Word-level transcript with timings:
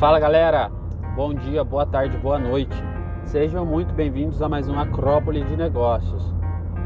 Fala 0.00 0.18
galera, 0.18 0.70
bom 1.14 1.34
dia, 1.34 1.62
boa 1.62 1.84
tarde, 1.84 2.16
boa 2.16 2.38
noite. 2.38 2.74
Sejam 3.22 3.66
muito 3.66 3.92
bem-vindos 3.92 4.40
a 4.40 4.48
mais 4.48 4.66
um 4.66 4.78
Acrópole 4.78 5.44
de 5.44 5.54
Negócios, 5.54 6.24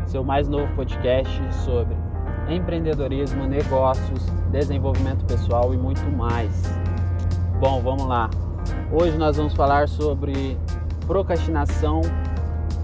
seu 0.04 0.24
mais 0.24 0.48
novo 0.48 0.66
podcast 0.74 1.30
sobre 1.64 1.96
empreendedorismo, 2.48 3.46
negócios, 3.46 4.28
desenvolvimento 4.50 5.24
pessoal 5.26 5.72
e 5.72 5.76
muito 5.76 6.02
mais. 6.10 6.60
Bom, 7.60 7.80
vamos 7.80 8.04
lá. 8.04 8.28
Hoje 8.90 9.16
nós 9.16 9.36
vamos 9.36 9.54
falar 9.54 9.86
sobre 9.86 10.58
procrastinação, 11.06 12.00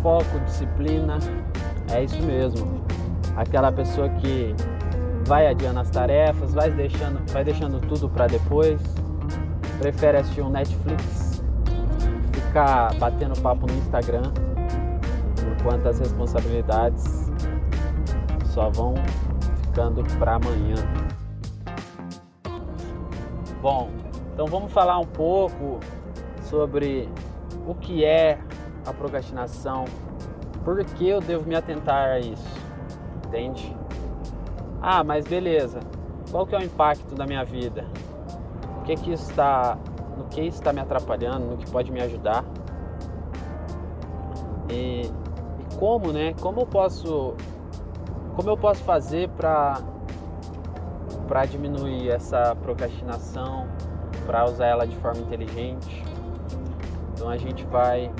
foco, 0.00 0.38
disciplina. 0.44 1.18
É 1.92 2.04
isso 2.04 2.22
mesmo. 2.22 2.84
Aquela 3.34 3.72
pessoa 3.72 4.08
que 4.08 4.54
vai 5.26 5.48
adiando 5.48 5.80
as 5.80 5.90
tarefas, 5.90 6.54
vai 6.54 6.70
deixando, 6.70 7.20
vai 7.32 7.42
deixando 7.42 7.80
tudo 7.80 8.08
para 8.08 8.28
depois 8.28 8.99
prefere 9.80 10.18
assistir 10.18 10.42
um 10.42 10.50
Netflix, 10.50 11.42
ficar 12.34 12.94
batendo 12.96 13.40
papo 13.40 13.66
no 13.66 13.72
Instagram, 13.78 14.30
enquanto 15.58 15.88
as 15.88 15.98
responsabilidades 15.98 17.32
só 18.52 18.68
vão 18.68 18.92
ficando 19.62 20.04
para 20.18 20.34
amanhã. 20.34 20.74
Bom, 23.62 23.88
então 24.34 24.46
vamos 24.46 24.70
falar 24.70 24.98
um 24.98 25.06
pouco 25.06 25.80
sobre 26.42 27.08
o 27.66 27.74
que 27.74 28.04
é 28.04 28.38
a 28.86 28.92
procrastinação, 28.92 29.86
por 30.62 30.84
que 30.84 31.08
eu 31.08 31.22
devo 31.22 31.48
me 31.48 31.56
atentar 31.56 32.10
a 32.10 32.18
isso, 32.18 32.60
entende? 33.26 33.74
Ah, 34.82 35.02
mas 35.02 35.26
beleza, 35.26 35.80
qual 36.30 36.46
que 36.46 36.54
é 36.54 36.58
o 36.58 36.62
impacto 36.62 37.14
da 37.14 37.26
minha 37.26 37.44
vida? 37.44 37.86
O 38.80 38.82
que 38.82 38.96
que 38.96 39.12
está, 39.12 39.78
no 40.16 40.24
que 40.24 40.40
está 40.40 40.72
me 40.72 40.80
atrapalhando, 40.80 41.46
no 41.46 41.56
que 41.56 41.70
pode 41.70 41.92
me 41.92 42.00
ajudar. 42.00 42.44
E, 44.68 45.02
e 45.02 45.76
como, 45.78 46.12
né? 46.12 46.34
Como 46.40 46.60
eu 46.60 46.66
posso, 46.66 47.34
como 48.34 48.48
eu 48.48 48.56
posso 48.56 48.82
fazer 48.82 49.28
para 49.30 49.80
para 51.28 51.44
diminuir 51.44 52.10
essa 52.10 52.56
procrastinação, 52.56 53.68
para 54.26 54.44
usar 54.46 54.66
ela 54.66 54.84
de 54.84 54.96
forma 54.96 55.20
inteligente. 55.20 56.04
Então 57.12 57.28
a 57.28 57.36
gente 57.36 57.64
vai 57.66 58.10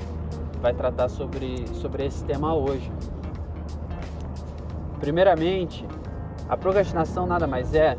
vai 0.61 0.75
tratar 0.75 1.09
sobre 1.09 1.67
sobre 1.75 2.07
esse 2.07 2.23
tema 2.25 2.55
hoje. 2.55 2.93
Primeiramente, 5.01 5.85
a 6.49 6.57
procrastinação 6.57 7.27
nada 7.27 7.47
mais 7.47 7.75
é 7.75 7.97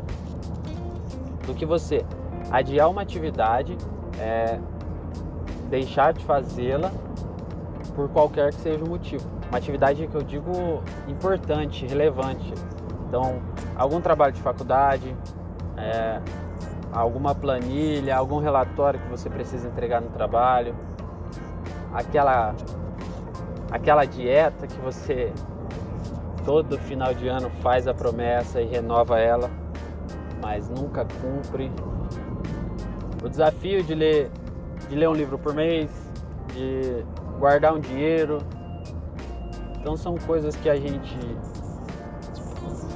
do 1.46 1.52
que 1.52 1.66
você 1.66 2.04
adiar 2.52 2.90
uma 2.90 3.00
atividade, 3.00 3.76
é, 4.20 4.58
deixar 5.70 6.12
de 6.12 6.22
fazê-la 6.24 6.92
por 7.96 8.10
qualquer 8.10 8.52
que 8.52 8.60
seja 8.60 8.84
o 8.84 8.88
motivo. 8.88 9.26
Uma 9.48 9.58
atividade 9.58 10.06
que 10.06 10.14
eu 10.14 10.22
digo 10.22 10.82
importante, 11.08 11.86
relevante. 11.86 12.52
Então, 13.08 13.40
algum 13.76 14.00
trabalho 14.00 14.32
de 14.32 14.40
faculdade, 14.40 15.16
é, 15.76 16.20
alguma 16.92 17.34
planilha, 17.34 18.16
algum 18.16 18.38
relatório 18.38 19.00
que 19.00 19.08
você 19.08 19.30
precisa 19.30 19.66
entregar 19.66 20.00
no 20.00 20.10
trabalho, 20.10 20.74
aquela 21.92 22.54
aquela 23.70 24.04
dieta 24.04 24.66
que 24.66 24.78
você 24.80 25.32
todo 26.44 26.78
final 26.78 27.14
de 27.14 27.28
ano 27.28 27.50
faz 27.62 27.88
a 27.88 27.94
promessa 27.94 28.60
e 28.60 28.66
renova 28.66 29.18
ela, 29.18 29.50
mas 30.42 30.68
nunca 30.68 31.06
cumpre 31.20 31.70
o 33.22 33.28
desafio 33.28 33.82
de 33.82 33.94
ler, 33.94 34.30
de 34.88 34.96
ler 34.96 35.08
um 35.08 35.14
livro 35.14 35.38
por 35.38 35.54
mês, 35.54 35.90
de 36.54 37.04
guardar 37.38 37.74
um 37.74 37.80
dinheiro. 37.80 38.38
Então 39.78 39.96
são 39.96 40.16
coisas 40.16 40.54
que 40.56 40.68
a 40.68 40.76
gente 40.76 41.18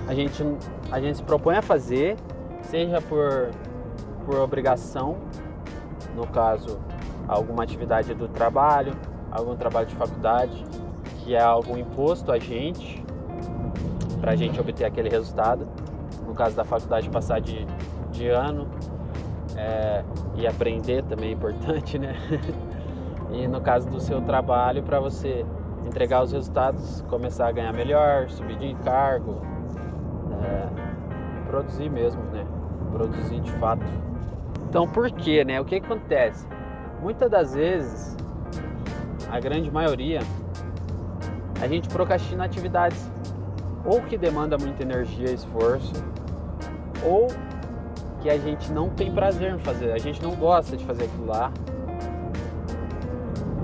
a 0.06 0.14
gente 0.14 0.42
a 0.90 1.00
gente 1.00 1.16
se 1.18 1.22
propõe 1.22 1.56
a 1.56 1.62
fazer, 1.62 2.16
seja 2.62 3.00
por 3.00 3.50
por 4.24 4.36
obrigação, 4.40 5.16
no 6.14 6.26
caso 6.26 6.78
alguma 7.28 7.62
atividade 7.62 8.12
do 8.14 8.28
trabalho, 8.28 8.92
algum 9.30 9.56
trabalho 9.56 9.86
de 9.86 9.94
faculdade, 9.94 10.64
que 11.18 11.34
é 11.34 11.40
algo 11.40 11.76
imposto 11.76 12.32
a 12.32 12.38
gente 12.38 13.04
para 14.20 14.32
a 14.32 14.36
gente 14.36 14.60
obter 14.60 14.84
aquele 14.84 15.08
resultado. 15.08 15.66
No 16.26 16.34
caso 16.34 16.56
da 16.56 16.64
faculdade 16.64 17.08
passar 17.08 17.40
de, 17.40 17.66
de 18.10 18.28
ano, 18.28 18.68
é, 19.56 20.04
e 20.34 20.46
aprender 20.46 21.02
também 21.04 21.30
é 21.30 21.32
importante, 21.32 21.98
né? 21.98 22.14
e 23.32 23.48
no 23.48 23.60
caso 23.60 23.88
do 23.88 24.00
seu 24.00 24.20
trabalho, 24.20 24.82
para 24.82 25.00
você 25.00 25.44
entregar 25.86 26.22
os 26.22 26.32
resultados, 26.32 27.02
começar 27.08 27.48
a 27.48 27.52
ganhar 27.52 27.72
melhor, 27.72 28.28
subir 28.28 28.58
de 28.58 28.74
cargo, 28.76 29.40
é, 30.42 31.46
produzir 31.48 31.88
mesmo, 31.88 32.22
né? 32.24 32.46
Produzir 32.92 33.40
de 33.40 33.52
fato. 33.52 33.84
Então, 34.68 34.86
por 34.86 35.10
quê, 35.10 35.44
né? 35.44 35.60
O 35.60 35.64
que 35.64 35.76
acontece? 35.76 36.46
Muitas 37.00 37.30
das 37.30 37.54
vezes, 37.54 38.16
a 39.30 39.40
grande 39.40 39.70
maioria, 39.70 40.20
a 41.60 41.66
gente 41.66 41.88
procrastina 41.88 42.44
atividades 42.44 43.10
ou 43.84 44.02
que 44.02 44.18
demanda 44.18 44.58
muita 44.58 44.82
energia 44.82 45.30
e 45.30 45.34
esforço, 45.34 45.92
ou 47.04 47.28
que 48.22 48.30
a 48.30 48.38
gente 48.38 48.72
não 48.72 48.90
tem 48.90 49.12
prazer 49.12 49.54
em 49.54 49.58
fazer, 49.58 49.92
a 49.92 49.98
gente 49.98 50.22
não 50.22 50.34
gosta 50.34 50.76
de 50.76 50.84
fazer 50.84 51.04
aquilo 51.04 51.26
lá, 51.26 51.52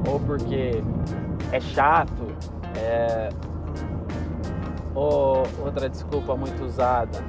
ou 0.09 0.19
porque 0.21 0.83
é 1.51 1.61
chato, 1.61 2.27
é... 2.77 3.29
ou 4.95 5.43
outra 5.65 5.89
desculpa 5.89 6.37
muito 6.37 6.63
usada, 6.65 7.25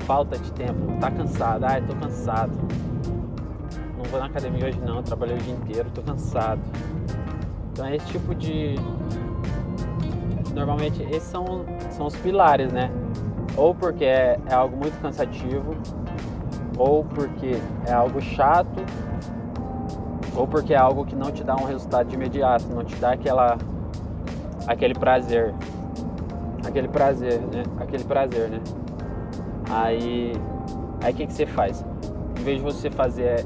falta 0.00 0.38
de 0.38 0.52
tempo, 0.52 0.98
tá 1.00 1.10
cansado, 1.10 1.64
ai, 1.64 1.82
tô 1.82 1.94
cansado. 1.94 2.52
Não 3.96 4.04
vou 4.04 4.20
na 4.20 4.26
academia 4.26 4.66
hoje 4.66 4.80
não, 4.80 5.02
trabalhei 5.02 5.36
o 5.36 5.40
dia 5.40 5.54
inteiro, 5.54 5.90
tô 5.90 6.02
cansado. 6.02 6.60
Então 7.72 7.86
é 7.86 7.96
esse 7.96 8.06
tipo 8.06 8.34
de. 8.34 8.76
Normalmente 10.54 11.02
esses 11.02 11.24
são, 11.24 11.64
são 11.90 12.06
os 12.06 12.16
pilares, 12.16 12.72
né? 12.72 12.90
Ou 13.56 13.74
porque 13.74 14.04
é, 14.04 14.38
é 14.46 14.54
algo 14.54 14.76
muito 14.76 15.00
cansativo, 15.00 15.76
ou 16.78 17.04
porque 17.04 17.56
é 17.86 17.92
algo 17.92 18.20
chato, 18.20 18.80
ou 20.36 20.46
porque 20.46 20.72
é 20.72 20.78
algo 20.78 21.04
que 21.04 21.16
não 21.16 21.32
te 21.32 21.42
dá 21.42 21.56
um 21.56 21.64
resultado 21.64 22.08
de 22.08 22.14
imediato, 22.14 22.66
não 22.68 22.84
te 22.84 22.94
dá 22.96 23.12
aquela 23.12 23.58
aquele 24.66 24.94
prazer. 24.94 25.52
Aquele 26.66 26.88
prazer, 26.88 27.40
né? 27.40 27.62
Aquele 27.80 28.04
prazer, 28.04 28.48
né? 28.48 28.60
Aí 29.68 30.32
aí 31.02 31.12
que, 31.12 31.26
que 31.26 31.32
você 31.32 31.46
faz? 31.46 31.84
Em 32.38 32.42
vez 32.44 32.58
de 32.58 32.64
você 32.64 32.90
fazer 32.90 33.44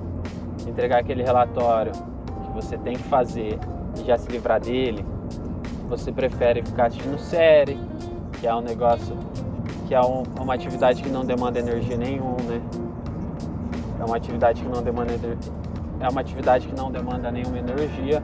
entregar 0.69 1.00
aquele 1.00 1.22
relatório 1.22 1.93
que 1.93 2.53
você 2.53 2.76
tem 2.76 2.94
que 2.94 3.03
fazer 3.04 3.59
e 3.99 4.04
já 4.04 4.19
se 4.19 4.28
livrar 4.31 4.60
dele, 4.60 5.04
você 5.88 6.12
prefere 6.12 6.62
ficar 6.62 6.87
assistindo 6.87 7.19
série, 7.19 7.78
que 8.38 8.47
é 8.47 8.54
um 8.54 8.60
negócio 8.60 9.16
que 9.87 9.94
é 9.94 10.00
um, 10.00 10.22
uma 10.41 10.54
atividade 10.54 11.03
que 11.03 11.09
não 11.09 11.25
demanda 11.25 11.59
energia 11.59 11.97
nenhuma, 11.97 12.37
né? 12.43 12.60
É 14.02 14.04
uma 14.04 14.16
atividade 14.16 14.60
que 14.60 14.68
não 14.68 14.82
demanda 14.82 15.12
é 16.00 16.08
uma 16.08 16.20
atividade 16.20 16.66
que 16.66 16.74
não 16.74 16.90
demanda 16.90 17.30
nenhuma 17.30 17.56
energia. 17.56 18.20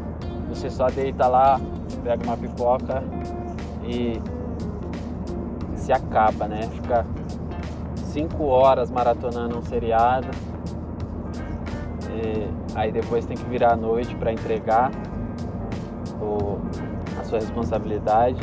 Você 0.49 0.69
só 0.69 0.89
deita 0.89 1.29
lá, 1.29 1.61
pega 2.03 2.25
uma 2.25 2.37
pipoca 2.37 3.05
e 3.85 4.21
se 5.77 5.93
acaba, 5.93 6.49
né? 6.49 6.63
Fica 6.63 7.07
cinco 7.95 8.47
horas 8.47 8.91
maratonando 8.91 9.57
um 9.57 9.63
seriado. 9.63 10.27
E 12.11 12.49
aí 12.75 12.91
depois 12.91 13.25
tem 13.25 13.37
que 13.37 13.45
virar 13.45 13.75
à 13.75 13.77
noite 13.77 14.17
para 14.17 14.33
entregar 14.33 14.91
o, 16.21 16.59
a 17.21 17.25
sua 17.25 17.39
responsabilidade. 17.39 18.43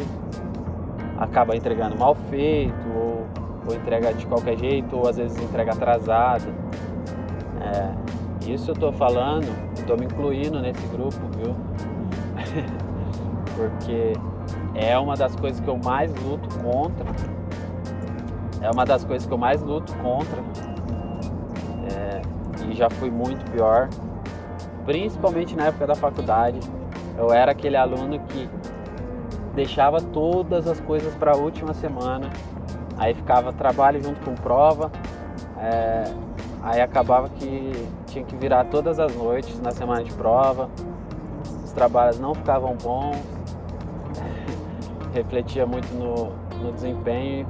Acaba 1.18 1.54
entregando 1.54 1.98
mal 1.98 2.16
feito, 2.30 2.88
ou, 2.96 3.28
ou 3.68 3.76
entrega 3.76 4.14
de 4.14 4.26
qualquer 4.26 4.58
jeito, 4.58 4.96
ou 4.96 5.10
às 5.10 5.18
vezes 5.18 5.38
entrega 5.38 5.74
atrasado. 5.74 6.65
É, 7.76 8.52
isso 8.54 8.72
eu 8.72 8.76
tô 8.76 8.92
falando, 8.92 9.48
tô 9.86 9.98
me 9.98 10.06
incluindo 10.06 10.62
nesse 10.62 10.86
grupo, 10.88 11.20
viu? 11.36 11.56
Porque 13.56 14.14
é 14.74 14.98
uma 14.98 15.16
das 15.16 15.36
coisas 15.36 15.60
que 15.60 15.68
eu 15.68 15.78
mais 15.78 16.14
luto 16.22 16.48
contra. 16.60 17.06
É 18.62 18.72
uma 18.72 18.86
das 18.86 19.04
coisas 19.04 19.28
que 19.28 19.34
eu 19.34 19.38
mais 19.38 19.62
luto 19.62 19.94
contra. 19.98 20.42
É, 21.92 22.22
e 22.70 22.76
já 22.76 22.90
fui 22.90 23.10
muito 23.10 23.50
pior. 23.52 23.90
Principalmente 24.86 25.56
na 25.56 25.66
época 25.66 25.88
da 25.88 25.96
faculdade. 25.96 26.60
Eu 27.18 27.32
era 27.32 27.52
aquele 27.52 27.78
aluno 27.78 28.20
que 28.20 28.50
deixava 29.54 30.02
todas 30.02 30.68
as 30.68 30.80
coisas 30.82 31.14
para 31.16 31.32
a 31.32 31.36
última 31.36 31.74
semana. 31.74 32.30
Aí 32.98 33.14
ficava 33.14 33.52
trabalho 33.54 34.04
junto 34.04 34.20
com 34.22 34.36
prova. 34.36 34.92
É, 35.58 36.04
Aí 36.66 36.82
acabava 36.82 37.30
que 37.30 37.72
tinha 38.08 38.26
que 38.26 38.36
virar 38.36 38.66
todas 38.66 39.00
as 39.00 39.16
noites 39.16 39.62
na 39.62 39.70
semana 39.70 40.04
de 40.04 40.12
prova. 40.12 40.68
Os 41.64 41.72
trabalhos 41.72 42.20
não 42.20 42.34
ficavam 42.34 42.76
bons. 42.76 43.22
Refletia 45.14 45.68
muito 45.68 45.88
no, 45.94 46.32
no 46.64 46.72
desempenho. 46.74 47.48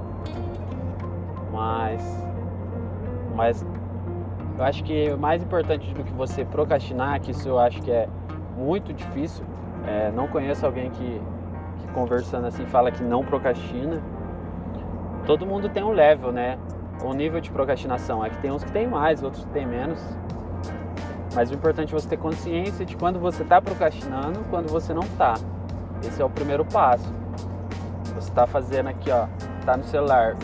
Mas, 1.49 2.27
mas 3.33 3.65
eu 4.57 4.65
acho 4.65 4.83
que 4.83 5.09
o 5.09 5.17
mais 5.17 5.41
importante 5.41 5.93
do 5.93 6.03
que 6.03 6.11
você 6.11 6.43
procrastinar, 6.43 7.21
que 7.21 7.31
isso 7.31 7.47
eu 7.47 7.57
acho 7.57 7.81
que 7.81 7.91
é 7.91 8.09
muito 8.57 8.93
difícil. 8.93 9.45
É, 9.87 10.11
não 10.11 10.27
conheço 10.27 10.65
alguém 10.65 10.89
que, 10.89 11.21
que 11.79 11.87
conversando 11.93 12.47
assim 12.47 12.65
fala 12.65 12.91
que 12.91 13.01
não 13.01 13.23
procrastina. 13.23 14.03
Todo 15.25 15.45
mundo 15.45 15.69
tem 15.69 15.85
um 15.85 15.91
level, 15.91 16.33
né? 16.33 16.59
O 17.03 17.13
nível 17.13 17.41
de 17.41 17.51
procrastinação. 17.51 18.23
É 18.23 18.29
que 18.29 18.37
tem 18.37 18.51
uns 18.51 18.63
que 18.63 18.71
tem 18.71 18.87
mais, 18.87 19.23
outros 19.23 19.43
que 19.45 19.51
tem 19.51 19.65
menos. 19.65 19.99
Mas 21.33 21.51
o 21.51 21.53
importante 21.53 21.93
é 21.93 21.99
você 21.99 22.07
ter 22.07 22.17
consciência 22.17 22.85
de 22.85 22.95
quando 22.95 23.19
você 23.19 23.43
está 23.43 23.61
procrastinando, 23.61 24.39
quando 24.49 24.69
você 24.69 24.93
não 24.93 25.03
está. 25.03 25.35
Esse 26.01 26.21
é 26.21 26.25
o 26.25 26.29
primeiro 26.29 26.63
passo. 26.63 27.13
Você 28.15 28.29
está 28.29 28.47
fazendo 28.47 28.87
aqui, 28.87 29.11
ó, 29.11 29.27
tá 29.65 29.75
no 29.75 29.83
celular, 29.83 30.37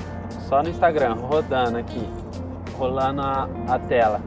só 0.49 0.61
no 0.61 0.69
Instagram, 0.69 1.13
rodando 1.13 1.77
aqui, 1.77 2.05
rolando 2.77 3.21
a, 3.21 3.47
a 3.69 3.79
tela. 3.79 4.19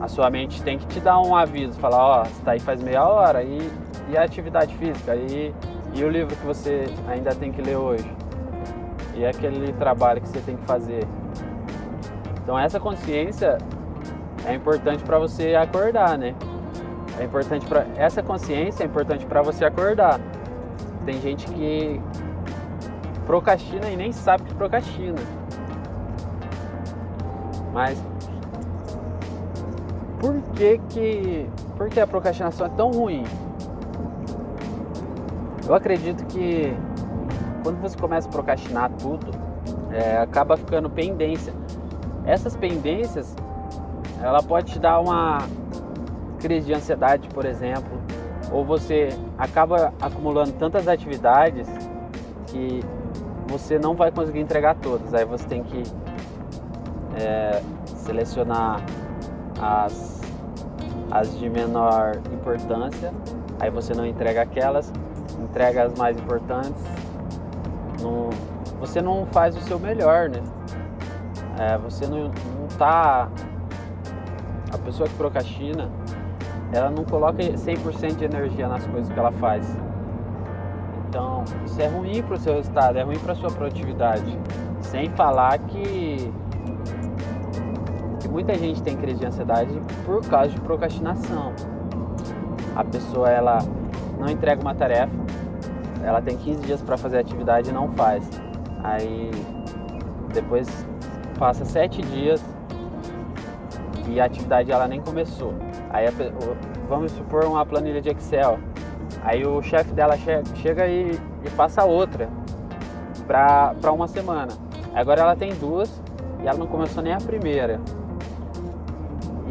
A 0.00 0.06
sua 0.06 0.30
mente 0.30 0.62
tem 0.62 0.78
que 0.78 0.86
te 0.86 1.00
dar 1.00 1.20
um 1.20 1.34
aviso, 1.34 1.78
falar, 1.80 2.20
ó, 2.20 2.24
você 2.24 2.50
aí 2.50 2.60
faz 2.60 2.80
meia 2.80 3.04
hora 3.04 3.42
e, 3.42 3.68
e 4.08 4.16
a 4.16 4.22
atividade 4.22 4.74
física 4.76 5.16
e, 5.16 5.52
e 5.94 6.04
o 6.04 6.08
livro 6.08 6.36
que 6.36 6.46
você 6.46 6.86
ainda 7.08 7.34
tem 7.34 7.50
que 7.50 7.60
ler 7.60 7.76
hoje 7.76 8.08
e 9.20 9.26
aquele 9.26 9.70
trabalho 9.74 10.20
que 10.20 10.28
você 10.28 10.40
tem 10.40 10.56
que 10.56 10.64
fazer. 10.64 11.06
Então 12.42 12.58
essa 12.58 12.80
consciência 12.80 13.58
é 14.46 14.54
importante 14.54 15.04
para 15.04 15.18
você 15.18 15.54
acordar, 15.54 16.16
né? 16.16 16.34
É 17.18 17.24
importante 17.24 17.66
para 17.66 17.84
essa 17.96 18.22
consciência 18.22 18.82
é 18.82 18.86
importante 18.86 19.26
para 19.26 19.42
você 19.42 19.66
acordar. 19.66 20.18
Tem 21.04 21.20
gente 21.20 21.46
que 21.48 22.00
procrastina 23.26 23.90
e 23.90 23.96
nem 23.96 24.10
sabe 24.10 24.44
que 24.44 24.54
procrastina. 24.54 25.18
Mas 27.74 28.02
por 30.18 30.40
que 30.54 30.78
que 30.88 31.50
por 31.76 31.90
que 31.90 32.00
a 32.00 32.06
procrastinação 32.06 32.66
é 32.66 32.70
tão 32.70 32.90
ruim? 32.90 33.24
Eu 35.68 35.74
acredito 35.74 36.24
que 36.24 36.74
quando 37.62 37.80
você 37.80 37.96
começa 37.96 38.28
a 38.28 38.30
procrastinar 38.30 38.90
tudo, 38.98 39.26
é, 39.92 40.18
acaba 40.18 40.56
ficando 40.56 40.88
pendência. 40.88 41.52
Essas 42.24 42.56
pendências, 42.56 43.34
ela 44.20 44.42
pode 44.42 44.72
te 44.72 44.78
dar 44.78 45.00
uma 45.00 45.38
crise 46.38 46.66
de 46.66 46.74
ansiedade, 46.74 47.28
por 47.28 47.44
exemplo, 47.44 48.00
ou 48.50 48.64
você 48.64 49.10
acaba 49.38 49.92
acumulando 50.00 50.52
tantas 50.52 50.88
atividades 50.88 51.68
que 52.46 52.80
você 53.46 53.78
não 53.78 53.94
vai 53.94 54.10
conseguir 54.10 54.40
entregar 54.40 54.74
todas. 54.76 55.12
Aí 55.14 55.24
você 55.24 55.46
tem 55.46 55.62
que 55.62 55.82
é, 57.20 57.62
selecionar 57.84 58.80
as, 59.60 60.20
as 61.10 61.38
de 61.38 61.48
menor 61.48 62.16
importância. 62.32 63.12
Aí 63.58 63.70
você 63.70 63.92
não 63.92 64.06
entrega 64.06 64.42
aquelas, 64.42 64.92
entrega 65.42 65.84
as 65.84 65.94
mais 65.94 66.18
importantes 66.18 66.82
não, 68.00 68.30
você 68.78 69.00
não 69.00 69.26
faz 69.26 69.56
o 69.56 69.60
seu 69.60 69.78
melhor, 69.78 70.28
né? 70.28 70.42
É, 71.58 71.78
você 71.78 72.06
não, 72.06 72.24
não 72.24 72.68
tá. 72.78 73.28
A 74.72 74.78
pessoa 74.78 75.08
que 75.08 75.14
procrastina, 75.14 75.90
ela 76.72 76.90
não 76.90 77.04
coloca 77.04 77.42
100% 77.42 78.16
de 78.16 78.24
energia 78.24 78.68
nas 78.68 78.86
coisas 78.86 79.12
que 79.12 79.18
ela 79.18 79.32
faz. 79.32 79.76
Então, 81.08 81.44
isso 81.66 81.80
é 81.80 81.88
ruim 81.88 82.22
para 82.22 82.34
o 82.34 82.38
seu 82.38 82.54
resultado, 82.54 82.96
é 82.96 83.02
ruim 83.02 83.18
para 83.18 83.34
sua 83.34 83.50
produtividade. 83.50 84.38
Sem 84.80 85.10
falar 85.10 85.58
que, 85.58 86.32
que 88.20 88.28
muita 88.28 88.54
gente 88.54 88.80
tem 88.82 88.96
crise 88.96 89.18
de 89.18 89.26
ansiedade 89.26 89.82
por 90.06 90.24
causa 90.26 90.50
de 90.50 90.60
procrastinação. 90.60 91.52
A 92.76 92.84
pessoa 92.84 93.28
ela 93.28 93.58
não 94.18 94.28
entrega 94.28 94.60
uma 94.62 94.74
tarefa, 94.74 95.12
ela 96.04 96.20
tem 96.22 96.36
15 96.36 96.62
dias 96.62 96.82
para 96.82 96.96
fazer 96.96 97.18
a 97.18 97.20
atividade 97.20 97.70
e 97.70 97.72
não 97.72 97.88
faz. 97.92 98.28
Aí 98.82 99.30
depois 100.32 100.68
passa 101.38 101.64
7 101.64 102.02
dias 102.02 102.42
e 104.08 104.20
a 104.20 104.24
atividade 104.24 104.70
ela 104.72 104.88
nem 104.88 105.00
começou. 105.00 105.54
Aí 105.90 106.06
a, 106.06 106.12
vamos 106.88 107.12
supor 107.12 107.44
uma 107.44 107.64
planilha 107.64 108.00
de 108.00 108.10
Excel. 108.10 108.58
Aí 109.22 109.46
o 109.46 109.62
chefe 109.62 109.92
dela 109.92 110.16
che 110.16 110.42
chega 110.56 110.86
e, 110.86 111.12
e, 111.44 111.50
passa 111.56 111.84
outra 111.84 112.28
para 113.26 113.92
uma 113.92 114.08
semana. 114.08 114.52
Agora 114.94 115.20
ela 115.20 115.36
tem 115.36 115.54
duas 115.54 116.02
e 116.42 116.46
ela 116.46 116.58
não 116.58 116.66
começou 116.66 117.02
nem 117.02 117.12
a 117.12 117.18
primeira. 117.18 117.80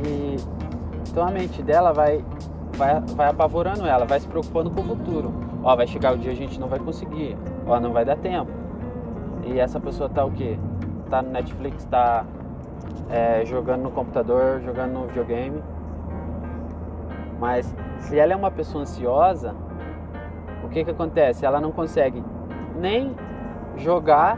E 0.06 0.36
então 1.08 1.28
a 1.28 1.32
mente 1.32 1.62
dela 1.62 1.92
vai, 1.92 2.24
vai, 2.76 3.00
vai 3.16 3.30
apavorando 3.30 3.86
ela, 3.86 4.06
vai 4.06 4.20
se 4.20 4.28
preocupando 4.28 4.70
com 4.72 4.82
o 4.82 4.84
futuro. 4.84 5.49
Ó, 5.64 5.76
vai 5.76 5.88
chegar 5.88 6.14
o 6.14 6.18
dia 6.18 6.32
a 6.32 6.36
gente 6.36 6.60
não 6.60 6.68
vai 6.68 6.80
conseguir. 6.80 7.38
Ó, 7.68 7.80
não 7.80 7.92
vai 7.92 8.06
dar 8.06 8.18
tempo. 8.18 8.52
E 9.46 9.60
essa 9.60 9.80
pessoa 9.80 10.10
tá 10.10 10.24
o 10.24 10.32
quê? 10.32 10.58
Tá 11.10 11.22
no 11.22 11.32
Netflix, 11.32 11.86
tá 11.86 12.26
é, 13.10 13.44
jogando 13.46 13.84
no 13.84 13.92
computador, 13.92 14.62
jogando 14.62 14.94
no 14.94 15.08
videogame. 15.08 15.62
Mas 17.40 17.74
se 18.00 18.18
ela 18.18 18.34
é 18.34 18.36
uma 18.36 18.52
pessoa 18.52 18.84
ansiosa, 18.84 19.56
o 20.64 20.70
que 20.70 20.84
que 20.84 20.92
acontece? 20.92 21.46
Ela 21.46 21.60
não 21.60 21.72
consegue 21.72 22.24
nem 22.80 23.16
jogar 23.76 24.38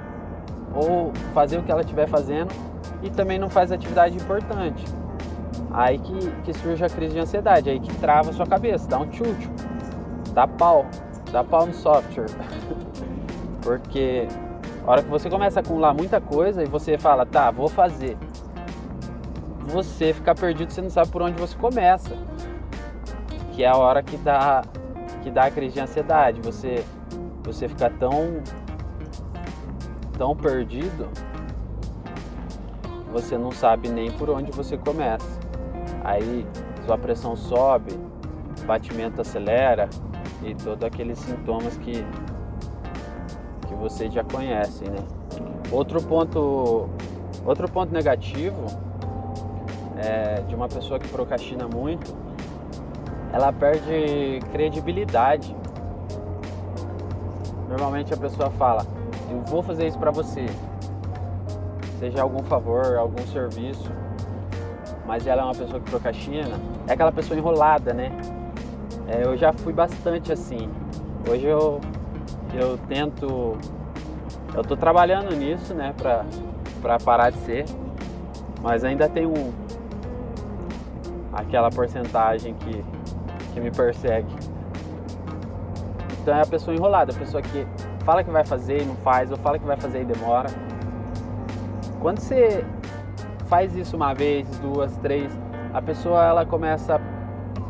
ou 0.74 1.12
fazer 1.34 1.58
o 1.58 1.64
que 1.64 1.72
ela 1.72 1.82
estiver 1.82 2.08
fazendo 2.08 2.54
e 3.02 3.10
também 3.10 3.38
não 3.38 3.50
faz 3.50 3.72
atividade 3.72 4.16
importante. 4.16 4.86
Aí 5.72 6.00
que, 6.00 6.32
que 6.44 6.54
surge 6.54 6.84
a 6.84 6.90
crise 6.90 7.14
de 7.14 7.20
ansiedade, 7.20 7.70
aí 7.70 7.80
que 7.80 7.94
trava 7.96 8.30
a 8.30 8.34
sua 8.34 8.46
cabeça, 8.46 8.88
dá 8.88 9.00
um 9.00 9.12
chute, 9.12 9.50
dá 10.34 10.48
pau 10.48 10.86
dá 11.32 11.44
pau 11.44 11.66
no 11.66 11.74
software. 11.74 12.28
Porque 13.62 14.28
a 14.86 14.92
hora 14.92 15.04
que 15.04 15.10
você 15.10 15.30
começa 15.30 15.60
a 15.60 15.62
acumular 15.62 15.94
muita 15.94 16.20
coisa 16.20 16.64
e 16.64 16.66
você 16.66 16.98
fala, 16.98 17.26
tá, 17.26 17.52
vou 17.52 17.68
fazer. 17.68 18.18
Você 19.68 20.14
fica 20.14 20.34
perdido, 20.34 20.72
você 20.72 20.82
não 20.82 20.90
sabe 20.90 21.12
por 21.12 21.22
onde 21.22 21.40
você 21.40 21.56
começa. 21.56 22.16
Que 23.54 23.64
é 23.64 23.68
a 23.68 23.78
hora 23.78 24.02
que 24.02 24.18
dá, 24.18 24.64
que 25.22 25.30
dá 25.30 25.46
a 25.46 25.52
crise 25.52 25.76
de 25.76 25.80
ansiedade. 25.80 26.42
Você, 26.42 26.84
você 27.44 27.68
fica 27.68 27.90
tão, 27.90 28.42
tão 30.18 30.36
perdido, 30.36 31.08
você 33.12 33.38
não 33.38 33.52
sabe 33.52 33.88
nem 33.88 34.12
por 34.12 34.30
onde 34.30 34.52
você 34.52 34.78
começa. 34.78 35.40
Aí 36.04 36.46
sua 36.86 36.98
pressão 36.98 37.36
sobe, 37.36 37.94
batimento 38.66 39.22
acelera, 39.22 39.88
e 40.44 40.56
todos 40.56 40.84
aqueles 40.84 41.20
sintomas 41.20 41.78
que, 41.78 42.06
que 43.68 43.74
você 43.76 44.10
já 44.10 44.24
conhece, 44.24 44.84
né? 44.86 44.98
Outro 45.72 46.02
ponto, 46.02 46.90
outro 47.46 47.70
ponto 47.70 47.94
negativo 47.94 48.66
é, 49.98 50.42
de 50.42 50.56
uma 50.56 50.68
pessoa 50.68 51.00
que 51.00 51.08
procrastina 51.08 51.68
muito, 51.68 52.16
ela 53.32 53.54
perde 53.54 54.40
credibilidade. 54.52 55.56
Normalmente 57.70 58.14
a 58.14 58.18
pessoa 58.18 58.50
fala, 58.50 58.86
eu 59.30 59.42
vou 59.46 59.64
fazer 59.64 59.88
isso 59.88 59.98
para 59.98 60.12
você, 60.12 60.46
seja 62.00 62.22
algum 62.22 62.44
favor, 62.44 62.98
algum 62.98 63.26
serviço, 63.28 63.90
mas 65.06 65.26
ela 65.26 65.44
é 65.44 65.46
uma 65.46 65.56
pessoa 65.56 65.80
que 65.80 65.90
procrastina, 65.90 66.60
é 66.88 66.94
aquela 66.94 67.12
pessoa 67.12 67.38
enrolada, 67.38 67.94
né? 67.94 68.12
É, 69.12 69.26
eu 69.26 69.36
já 69.36 69.52
fui 69.52 69.74
bastante 69.74 70.32
assim. 70.32 70.70
Hoje 71.30 71.46
eu, 71.46 71.82
eu 72.54 72.78
tento. 72.88 73.58
Eu 74.56 74.64
tô 74.64 74.78
trabalhando 74.78 75.36
nisso, 75.36 75.74
né, 75.74 75.94
pra, 75.98 76.26
pra 76.82 76.98
parar 76.98 77.30
de 77.30 77.38
ser. 77.40 77.66
Mas 78.62 78.86
ainda 78.86 79.10
tem 79.10 79.26
um. 79.26 79.52
aquela 81.34 81.70
porcentagem 81.70 82.54
que, 82.54 82.86
que 83.54 83.60
me 83.60 83.70
persegue. 83.70 84.34
Então 86.22 86.34
é 86.36 86.42
a 86.42 86.46
pessoa 86.46 86.74
enrolada, 86.74 87.12
a 87.12 87.16
pessoa 87.16 87.42
que 87.42 87.68
fala 88.06 88.24
que 88.24 88.32
vai 88.32 88.46
fazer 88.46 88.84
e 88.84 88.86
não 88.86 88.96
faz, 88.98 89.30
ou 89.30 89.38
fala 89.38 89.60
que 89.60 89.66
vai 89.66 89.76
fazer 89.76 90.04
e 90.04 90.06
demora. 90.06 90.50
Quando 92.00 92.20
você 92.20 92.64
faz 93.48 93.76
isso 93.76 93.98
uma 93.98 94.14
vez, 94.14 94.48
duas, 94.60 94.96
três, 94.98 95.32
a 95.74 95.82
pessoa 95.82 96.24
ela 96.24 96.46
começa 96.46 97.02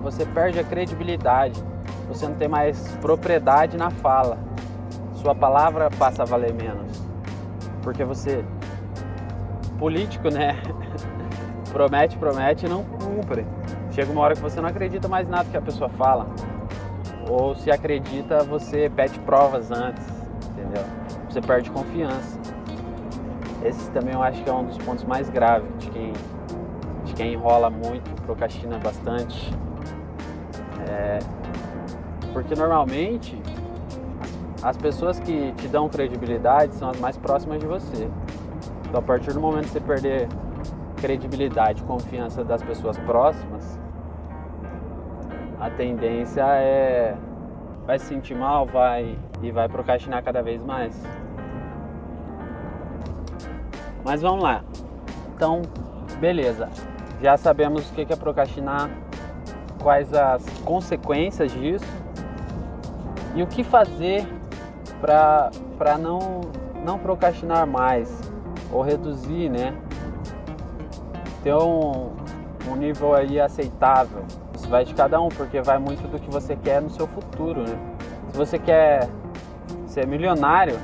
você 0.01 0.25
perde 0.25 0.60
a 0.60 0.63
credibilidade, 0.63 1.62
você 2.08 2.27
não 2.27 2.36
tem 2.36 2.48
mais 2.48 2.88
propriedade 3.00 3.77
na 3.77 3.89
fala, 3.89 4.38
sua 5.15 5.36
palavra 5.36 5.89
passa 5.91 6.24
a 6.24 6.25
valer 6.25 6.53
menos, 6.53 7.01
porque 7.84 8.03
você, 8.03 8.43
político, 9.77 10.29
né? 10.29 10.58
promete, 11.72 12.17
promete 12.17 12.65
e 12.65 12.70
não 12.70 12.84
cumpre. 12.84 13.46
Chega 13.91 14.12
uma 14.12 14.22
hora 14.22 14.36
que 14.36 14.41
você 14.41 14.60
não 14.60 14.70
acredita 14.70 15.08
mais 15.08 15.27
nada 15.27 15.48
que 15.50 15.58
a 15.58 15.62
pessoa 15.62 15.89
fala. 15.89 16.27
Ou 17.29 17.55
se 17.55 17.72
acredita, 17.72 18.43
você 18.43 18.91
pede 18.93 19.20
provas 19.20 19.72
antes, 19.72 20.05
entendeu? 20.50 20.84
Você 21.29 21.41
perde 21.41 21.70
confiança. 21.72 22.39
Esse 23.63 23.89
também 23.91 24.13
eu 24.13 24.24
acho 24.24 24.43
que 24.43 24.50
é 24.50 24.53
um 24.53 24.65
dos 24.65 24.77
pontos 24.79 25.03
mais 25.03 25.29
graves 25.29 25.70
de 25.77 25.89
quem, 25.91 26.13
de 27.05 27.13
quem 27.13 27.34
enrola 27.34 27.70
muito, 27.70 28.10
procrastina 28.24 28.77
bastante. 28.79 29.53
É, 30.89 31.19
porque 32.33 32.55
normalmente 32.55 33.41
as 34.63 34.77
pessoas 34.77 35.19
que 35.19 35.51
te 35.53 35.67
dão 35.67 35.89
credibilidade 35.89 36.75
são 36.75 36.89
as 36.89 37.00
mais 37.00 37.17
próximas 37.17 37.59
de 37.59 37.65
você. 37.65 38.09
Então, 38.88 39.00
a 39.00 39.03
partir 39.03 39.33
do 39.33 39.39
momento 39.39 39.65
que 39.65 39.71
você 39.71 39.79
perder 39.79 40.27
credibilidade, 40.97 41.81
confiança 41.83 42.43
das 42.43 42.61
pessoas 42.61 42.97
próximas, 43.00 43.79
a 45.59 45.69
tendência 45.69 46.41
é 46.41 47.15
vai 47.85 47.97
se 47.97 48.05
sentir 48.05 48.35
mal, 48.35 48.65
vai 48.65 49.17
e 49.41 49.51
vai 49.51 49.67
procrastinar 49.67 50.23
cada 50.23 50.41
vez 50.41 50.63
mais. 50.63 51.01
Mas 54.03 54.21
vamos 54.21 54.43
lá. 54.43 54.63
Então, 55.35 55.61
beleza. 56.19 56.69
Já 57.21 57.38
sabemos 57.38 57.89
o 57.89 57.93
que 57.93 58.11
é 58.11 58.15
procrastinar, 58.15 58.89
quais 59.81 60.13
as 60.13 60.43
consequências 60.63 61.51
disso 61.51 61.85
e 63.35 63.43
o 63.43 63.47
que 63.47 63.63
fazer 63.63 64.25
para 65.00 65.97
não, 65.97 66.41
não 66.85 67.00
procrastinar 67.00 67.65
mais 67.65 68.09
ou 68.71 68.81
reduzir, 68.81 69.50
né? 69.50 69.73
Ter 71.43 71.55
um, 71.55 72.11
um 72.69 72.75
nível 72.75 73.13
aí 73.15 73.39
aceitável. 73.39 74.23
Isso 74.55 74.69
vai 74.69 74.85
de 74.85 74.93
cada 74.93 75.19
um, 75.19 75.29
porque 75.29 75.61
vai 75.61 75.79
muito 75.79 76.07
do 76.07 76.19
que 76.19 76.29
você 76.29 76.55
quer 76.55 76.81
no 76.81 76.89
seu 76.89 77.07
futuro, 77.07 77.61
né? 77.61 77.75
Se 78.31 78.38
você 78.38 78.59
quer 78.59 79.09
ser 79.88 80.07
milionário, 80.07 80.79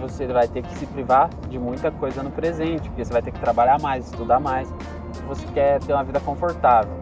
você 0.00 0.26
vai 0.26 0.46
ter 0.46 0.62
que 0.62 0.74
se 0.76 0.86
privar 0.86 1.30
de 1.48 1.58
muita 1.58 1.90
coisa 1.90 2.22
no 2.22 2.30
presente, 2.30 2.88
porque 2.88 3.04
você 3.04 3.12
vai 3.12 3.22
ter 3.22 3.32
que 3.32 3.40
trabalhar 3.40 3.80
mais, 3.80 4.06
estudar 4.06 4.38
mais. 4.38 4.68
Se 5.12 5.22
você 5.22 5.46
quer 5.54 5.80
ter 5.80 5.92
uma 5.92 6.04
vida 6.04 6.20
confortável, 6.20 7.01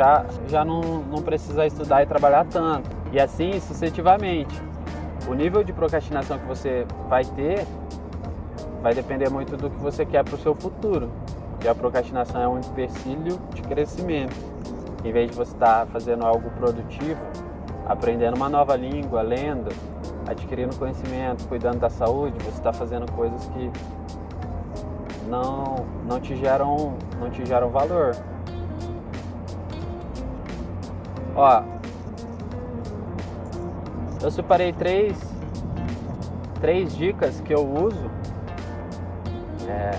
já, 0.00 0.24
já 0.48 0.64
não, 0.64 0.80
não 0.80 1.22
precisa 1.22 1.66
estudar 1.66 2.02
e 2.02 2.06
trabalhar 2.06 2.46
tanto. 2.46 2.88
E 3.12 3.20
assim 3.20 3.60
sucessivamente 3.60 4.58
o 5.28 5.34
nível 5.34 5.62
de 5.62 5.74
procrastinação 5.74 6.38
que 6.38 6.46
você 6.46 6.86
vai 7.06 7.22
ter 7.22 7.66
vai 8.82 8.94
depender 8.94 9.28
muito 9.28 9.58
do 9.58 9.68
que 9.68 9.76
você 9.76 10.06
quer 10.06 10.24
para 10.24 10.34
o 10.34 10.38
seu 10.38 10.54
futuro. 10.54 11.10
Porque 11.50 11.68
a 11.68 11.74
procrastinação 11.74 12.40
é 12.40 12.48
um 12.48 12.58
empecilho 12.58 13.38
de 13.52 13.60
crescimento. 13.60 14.34
Em 15.04 15.12
vez 15.12 15.30
de 15.30 15.36
você 15.36 15.52
estar 15.52 15.84
tá 15.84 15.86
fazendo 15.86 16.24
algo 16.24 16.48
produtivo, 16.52 17.20
aprendendo 17.86 18.36
uma 18.36 18.48
nova 18.48 18.74
língua, 18.76 19.20
lendo, 19.20 19.70
adquirindo 20.26 20.74
conhecimento, 20.76 21.46
cuidando 21.46 21.78
da 21.78 21.90
saúde, 21.90 22.42
você 22.42 22.56
está 22.56 22.72
fazendo 22.72 23.10
coisas 23.12 23.46
que 23.48 23.70
não, 25.28 25.84
não, 26.06 26.18
te 26.18 26.34
geram, 26.36 26.94
não 27.20 27.28
te 27.28 27.44
geram 27.44 27.68
valor. 27.68 28.16
Ó, 31.34 31.62
eu 34.22 34.30
separei 34.30 34.72
três, 34.72 35.18
três 36.60 36.94
dicas 36.96 37.40
que 37.40 37.54
eu 37.54 37.66
uso, 37.66 38.10
é, 39.68 39.90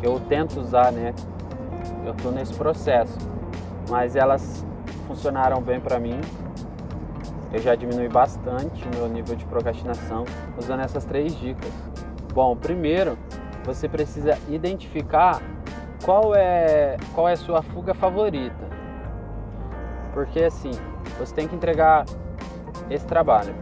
que 0.00 0.06
eu 0.06 0.20
tento 0.20 0.60
usar, 0.60 0.92
né? 0.92 1.12
Eu 2.04 2.12
estou 2.12 2.30
nesse 2.30 2.54
processo, 2.54 3.18
mas 3.90 4.16
elas 4.16 4.64
funcionaram 5.06 5.60
bem 5.60 5.80
para 5.80 5.98
mim. 5.98 6.20
Eu 7.52 7.60
já 7.60 7.74
diminui 7.74 8.08
bastante 8.08 8.84
o 8.86 8.96
meu 8.96 9.08
nível 9.08 9.36
de 9.36 9.44
procrastinação 9.44 10.24
usando 10.58 10.80
essas 10.80 11.04
três 11.04 11.36
dicas. 11.38 11.72
Bom, 12.32 12.56
primeiro, 12.56 13.18
você 13.64 13.88
precisa 13.88 14.38
identificar 14.48 15.40
qual 16.04 16.34
é 16.34 16.96
qual 17.14 17.28
é 17.28 17.32
a 17.32 17.36
sua 17.36 17.62
fuga 17.62 17.94
favorita. 17.94 18.75
Porque 20.16 20.44
assim, 20.44 20.70
você 21.18 21.34
tem 21.34 21.46
que 21.46 21.54
entregar 21.54 22.06
esse 22.88 23.04
trabalho. 23.04 23.54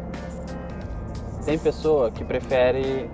Tem 1.44 1.58
pessoa 1.58 2.12
que 2.12 2.22
prefere 2.22 3.10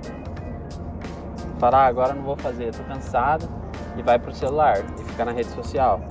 falar, 1.59 1.85
ah, 1.85 1.87
agora 1.87 2.13
não 2.13 2.23
vou 2.23 2.37
fazer, 2.37 2.75
tô 2.75 2.83
cansado 2.85 3.49
e 3.97 4.03
vai 4.03 4.19
pro 4.19 4.31
celular 4.35 4.85
e 5.01 5.05
ficar 5.05 5.25
na 5.25 5.33
rede 5.33 5.49
social. 5.53 6.03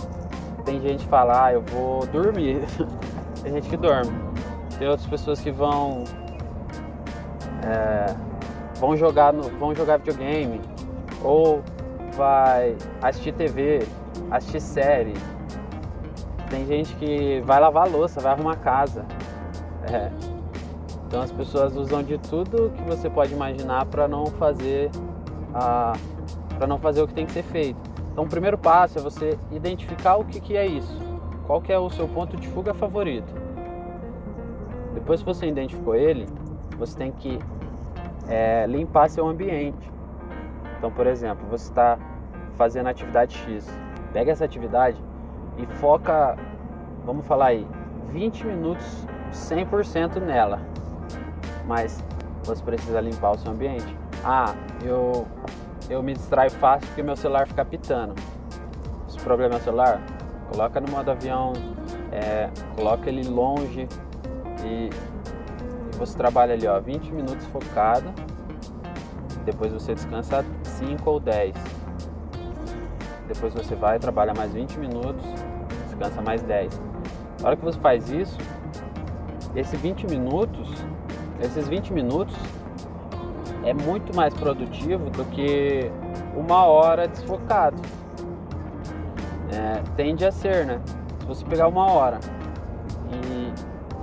Tem 0.66 0.82
gente 0.82 1.04
que 1.04 1.08
fala, 1.08 1.46
ah, 1.46 1.54
eu 1.54 1.62
vou 1.62 2.04
dormir. 2.08 2.62
Tem 3.44 3.54
gente 3.54 3.70
que 3.70 3.78
dorme. 3.78 4.12
Tem 4.80 4.88
outras 4.88 5.08
pessoas 5.08 5.40
que 5.40 5.52
vão 5.52 6.06
é, 7.64 8.16
vão 8.80 8.98
jogar 8.98 9.32
no, 9.34 9.44
vão 9.44 9.76
jogar 9.76 9.98
videogame 9.98 10.60
ou 11.24 11.62
vai 12.14 12.76
assistir 13.04 13.34
TV, 13.34 13.88
assistir 14.32 14.62
série. 14.62 15.14
Tem 16.50 16.66
gente 16.66 16.96
que 16.96 17.42
vai 17.42 17.60
lavar 17.60 17.90
louça, 17.90 18.20
vai 18.20 18.34
arrumar 18.34 18.56
casa. 18.58 19.06
É, 19.92 20.12
então 21.08 21.22
as 21.22 21.32
pessoas 21.32 21.76
usam 21.76 22.04
de 22.04 22.18
tudo 22.18 22.72
que 22.76 22.82
você 22.84 23.10
pode 23.10 23.34
imaginar 23.34 23.86
para 23.86 24.08
não 24.08 24.28
fazer 24.28 24.92
a 25.54 25.94
para 26.58 26.68
não 26.68 26.78
fazer 26.78 27.02
o 27.02 27.08
que 27.08 27.14
tem 27.14 27.26
que 27.26 27.32
ser 27.32 27.44
feito. 27.44 27.80
Então 28.12 28.26
o 28.26 28.28
primeiro 28.28 28.58
passo 28.58 29.00
é 29.00 29.02
você 29.02 29.40
identificar 29.50 30.18
o 30.18 30.26
que, 30.26 30.42
que 30.42 30.58
é 30.58 30.66
isso. 30.66 31.00
Qual 31.48 31.62
que 31.62 31.72
é 31.72 31.80
o 31.80 31.90
seu 31.90 32.08
ponto 32.08 32.36
de 32.36 32.48
fuga 32.50 32.74
favorito. 32.74 33.34
Depois 34.94 35.22
que 35.22 35.26
você 35.26 35.48
identificou 35.48 35.96
ele, 35.96 36.28
você 36.78 36.98
tem 36.98 37.12
que 37.12 37.40
é, 38.28 38.68
limpar 38.68 39.10
seu 39.10 39.26
ambiente. 39.26 39.90
Então, 40.78 40.92
por 40.92 41.08
exemplo, 41.08 41.48
você 41.50 41.70
está 41.70 41.98
fazendo 42.56 42.88
atividade 42.88 43.38
X. 43.38 43.68
Pega 44.12 44.32
essa 44.32 44.46
atividade 44.46 45.02
e 45.62 45.66
foca, 45.76 46.38
vamos 47.06 47.26
falar 47.26 47.48
aí, 47.48 47.68
20 48.10 48.46
minutos 48.46 49.06
100% 49.32 50.20
nela 50.22 50.60
mas 51.70 52.04
você 52.44 52.64
precisa 52.64 53.00
limpar 53.00 53.34
o 53.34 53.38
seu 53.38 53.52
ambiente. 53.52 53.96
Ah, 54.26 54.56
eu, 54.82 55.28
eu 55.88 56.02
me 56.02 56.14
distraio 56.14 56.50
fácil 56.50 56.88
porque 56.88 57.04
meu 57.04 57.16
celular 57.16 57.48
fica 57.48 57.64
pitando. 57.64 58.16
Se 59.08 59.20
o 59.20 59.22
problema 59.22 59.56
é 59.56 59.60
celular, 59.60 60.02
coloca 60.52 60.82
no 60.82 60.90
modo 60.90 61.12
avião, 61.12 61.54
é, 62.12 62.50
coloca 62.76 63.08
ele 63.08 63.24
longe 63.30 63.88
e, 64.66 64.90
e 65.94 65.96
você 65.96 66.18
trabalha 66.18 66.56
ali 66.56 66.66
ó, 66.66 66.80
20 66.80 67.12
minutos 67.12 67.46
focado, 67.48 68.12
depois 69.46 69.72
você 69.72 69.94
descansa 69.94 70.44
5 70.64 71.08
ou 71.08 71.20
10. 71.20 71.54
Depois 73.28 73.54
você 73.54 73.76
vai, 73.76 74.00
trabalha 74.00 74.34
mais 74.34 74.52
20 74.52 74.80
minutos, 74.80 75.24
descansa 76.00 76.22
mais 76.22 76.42
10. 76.42 76.82
Na 77.42 77.48
hora 77.48 77.58
que 77.58 77.64
você 77.64 77.80
faz 77.80 78.10
isso, 78.10 78.38
esse 79.56 79.76
20 79.76 80.08
minutos 80.08 80.70
esses 81.42 81.68
20 81.68 81.94
minutos 81.94 82.36
é 83.64 83.74
muito 83.74 84.16
mais 84.16 84.34
produtivo 84.34 85.10
do 85.10 85.24
que 85.26 85.90
uma 86.36 86.66
hora 86.66 87.08
desfocado. 87.08 87.82
É, 89.52 89.82
tende 89.96 90.26
a 90.26 90.32
ser, 90.32 90.66
né? 90.66 90.82
Se 91.20 91.26
você 91.26 91.46
pegar 91.46 91.68
uma 91.68 91.90
hora 91.92 92.20
e 93.12 93.54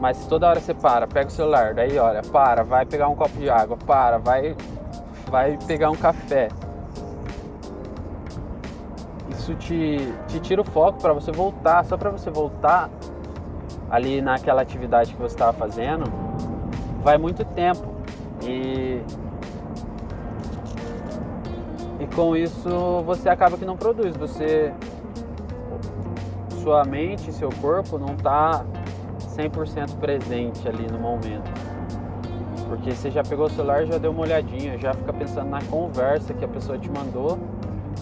mas 0.00 0.26
toda 0.26 0.48
hora 0.48 0.60
você 0.60 0.74
para, 0.74 1.06
pega 1.06 1.28
o 1.28 1.30
celular, 1.30 1.72
daí 1.72 1.98
olha, 1.98 2.20
para, 2.20 2.62
vai 2.62 2.84
pegar 2.84 3.08
um 3.08 3.14
copo 3.14 3.38
de 3.38 3.48
água, 3.48 3.76
para, 3.76 4.18
vai 4.18 4.54
vai 5.30 5.58
pegar 5.66 5.90
um 5.90 5.96
café. 5.96 6.48
Isso 9.46 9.54
te, 9.54 10.12
te 10.26 10.40
tira 10.40 10.60
o 10.60 10.64
foco 10.64 11.00
para 11.00 11.12
você 11.12 11.30
voltar, 11.30 11.84
só 11.84 11.96
para 11.96 12.10
você 12.10 12.32
voltar 12.32 12.90
ali 13.88 14.20
naquela 14.20 14.60
atividade 14.60 15.14
que 15.14 15.22
você 15.22 15.36
estava 15.36 15.52
fazendo 15.52 16.26
vai 17.00 17.16
muito 17.16 17.44
tempo. 17.44 17.94
E, 18.42 19.00
e 22.00 22.06
com 22.12 22.36
isso 22.36 22.68
você 23.06 23.28
acaba 23.28 23.56
que 23.56 23.64
não 23.64 23.76
produz. 23.76 24.16
Você 24.16 24.74
sua 26.60 26.84
mente, 26.84 27.30
seu 27.30 27.50
corpo 27.60 27.96
não 27.96 28.14
está 28.16 28.64
100% 29.36 29.98
presente 30.00 30.66
ali 30.66 30.90
no 30.90 30.98
momento. 30.98 31.48
Porque 32.68 32.90
você 32.90 33.12
já 33.12 33.22
pegou 33.22 33.46
o 33.46 33.50
celular, 33.50 33.86
já 33.86 33.96
deu 33.96 34.10
uma 34.10 34.22
olhadinha, 34.22 34.76
já 34.76 34.92
fica 34.92 35.12
pensando 35.12 35.48
na 35.48 35.62
conversa 35.62 36.34
que 36.34 36.44
a 36.44 36.48
pessoa 36.48 36.76
te 36.76 36.90
mandou, 36.90 37.38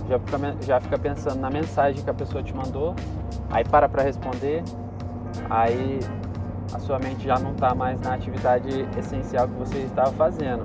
já 0.08 0.18
fica, 0.18 0.56
já 0.62 0.80
fica 0.80 0.99
pensando 0.99 1.40
na 1.40 1.50
mensagem 1.50 2.02
que 2.02 2.11
a 2.11 2.14
pessoa 2.14 2.42
te 2.42 2.54
mandou, 2.54 2.94
aí 3.50 3.64
para 3.64 3.88
para 3.88 4.02
responder, 4.02 4.62
aí 5.49 6.00
a 6.73 6.78
sua 6.78 6.99
mente 6.99 7.25
já 7.25 7.38
não 7.38 7.52
está 7.52 7.75
mais 7.75 8.00
na 8.00 8.14
atividade 8.14 8.68
essencial 8.99 9.49
que 9.49 9.54
você 9.54 9.78
estava 9.78 10.11
fazendo. 10.12 10.64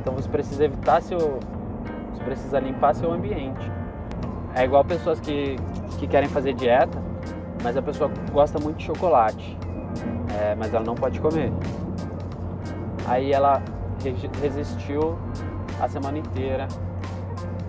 Então 0.00 0.14
você 0.14 0.28
precisa 0.28 0.64
evitar 0.64 1.02
seu. 1.02 1.40
Você 2.12 2.24
precisa 2.24 2.58
limpar 2.58 2.94
seu 2.94 3.12
ambiente. 3.12 3.70
é 4.54 4.64
igual 4.64 4.84
pessoas 4.84 5.20
que, 5.20 5.56
que 5.98 6.06
querem 6.06 6.28
fazer 6.28 6.52
dieta, 6.54 6.98
mas 7.62 7.76
a 7.76 7.82
pessoa 7.82 8.10
gosta 8.32 8.58
muito 8.58 8.78
de 8.78 8.84
chocolate, 8.84 9.58
é, 10.40 10.54
mas 10.54 10.72
ela 10.72 10.84
não 10.84 10.94
pode 10.94 11.20
comer. 11.20 11.52
Aí 13.06 13.32
ela 13.32 13.62
resistiu 14.40 15.18
a 15.80 15.88
semana 15.88 16.18
inteira. 16.18 16.66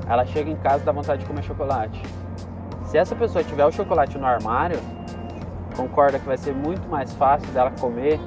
Ela 0.09 0.25
chega 0.25 0.49
em 0.49 0.55
casa 0.55 0.81
e 0.81 0.85
dá 0.85 0.91
vontade 0.91 1.21
de 1.21 1.27
comer 1.27 1.43
chocolate. 1.43 2.01
Se 2.85 2.97
essa 2.97 3.15
pessoa 3.15 3.43
tiver 3.43 3.65
o 3.65 3.71
chocolate 3.71 4.17
no 4.17 4.25
armário, 4.25 4.79
concorda 5.77 6.17
que 6.17 6.25
vai 6.25 6.37
ser 6.37 6.53
muito 6.53 6.89
mais 6.89 7.13
fácil 7.13 7.47
dela 7.51 7.71
comer 7.79 8.19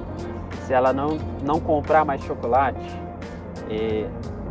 se 0.65 0.73
ela 0.73 0.93
não, 0.93 1.17
não 1.43 1.59
comprar 1.59 2.05
mais 2.05 2.23
chocolate. 2.23 2.79
E, 3.69 4.07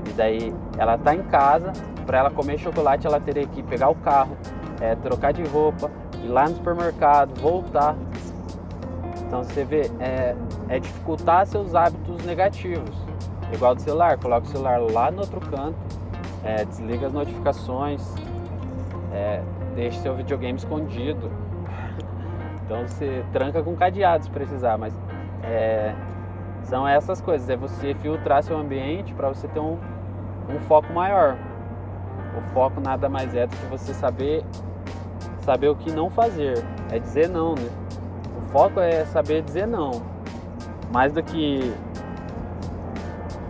e 0.09 0.13
daí 0.15 0.55
ela 0.77 0.99
tá 0.99 1.15
em 1.15 1.23
casa, 1.23 1.73
para 2.05 2.19
ela 2.19 2.31
comer 2.31 2.59
chocolate 2.59 3.07
ela 3.07 3.19
teria 3.19 3.47
que 3.47 3.63
pegar 3.63 3.89
o 3.89 3.95
carro, 3.95 4.37
é, 4.81 4.95
trocar 4.97 5.33
de 5.33 5.43
roupa, 5.45 5.91
ir 6.23 6.29
lá 6.29 6.49
no 6.49 6.57
supermercado, 6.57 7.41
voltar. 7.41 7.97
Então 9.27 9.43
você 9.43 9.65
vê, 9.65 9.91
é, 9.99 10.37
é 10.69 10.79
dificultar 10.79 11.47
seus 11.47 11.75
hábitos 11.75 12.23
negativos. 12.25 12.95
Igual 13.53 13.75
do 13.75 13.83
celular, 13.83 14.19
coloca 14.19 14.47
o 14.47 14.51
celular 14.51 14.81
lá 14.81 15.11
no 15.11 15.21
outro 15.21 15.41
canto, 15.41 15.77
é, 16.45 16.65
desliga 16.65 17.07
as 17.07 17.13
notificações, 17.13 18.03
é, 19.13 19.43
deixa 19.75 20.01
seu 20.01 20.15
videogame 20.15 20.59
escondido. 20.59 21.31
Então 22.65 22.87
você 22.87 23.25
tranca 23.33 23.63
com 23.63 23.77
cadeado 23.77 24.25
se 24.25 24.31
precisar, 24.31 24.79
mas 24.79 24.95
é, 25.43 25.95
são 26.65 26.87
essas 26.87 27.21
coisas, 27.21 27.49
é 27.49 27.57
você 27.57 27.95
filtrar 27.95 28.43
seu 28.43 28.57
ambiente 28.57 29.13
para 29.15 29.29
você 29.29 29.47
ter 29.49 29.61
um, 29.61 29.79
um 30.49 30.61
foco 30.67 30.93
maior. 30.93 31.37
O 32.37 32.41
foco 32.55 32.81
nada 32.81 33.09
mais 33.09 33.35
é 33.35 33.47
do 33.47 33.55
que 33.55 33.67
você 33.67 33.93
saber 33.93 34.43
saber 35.43 35.69
o 35.69 35.77
que 35.77 35.91
não 35.91 36.09
fazer, 36.09 36.65
é 36.91 36.99
dizer 36.99 37.29
não, 37.29 37.55
né? 37.55 37.69
O 38.39 38.43
foco 38.53 38.81
é 38.81 39.05
saber 39.07 39.43
dizer 39.43 39.67
não. 39.67 39.91
Mais 40.93 41.13
do 41.13 41.23
que 41.23 41.75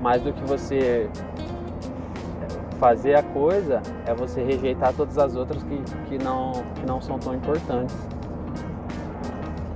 mais 0.00 0.20
do 0.22 0.32
que 0.32 0.42
você 0.42 1.08
fazer 2.82 3.14
a 3.14 3.22
coisa, 3.22 3.80
é 4.04 4.12
você 4.12 4.42
rejeitar 4.42 4.92
todas 4.92 5.16
as 5.16 5.36
outras 5.36 5.62
que, 5.62 5.80
que, 6.08 6.18
não, 6.18 6.50
que 6.74 6.84
não 6.84 7.00
são 7.00 7.16
tão 7.16 7.32
importantes. 7.32 7.96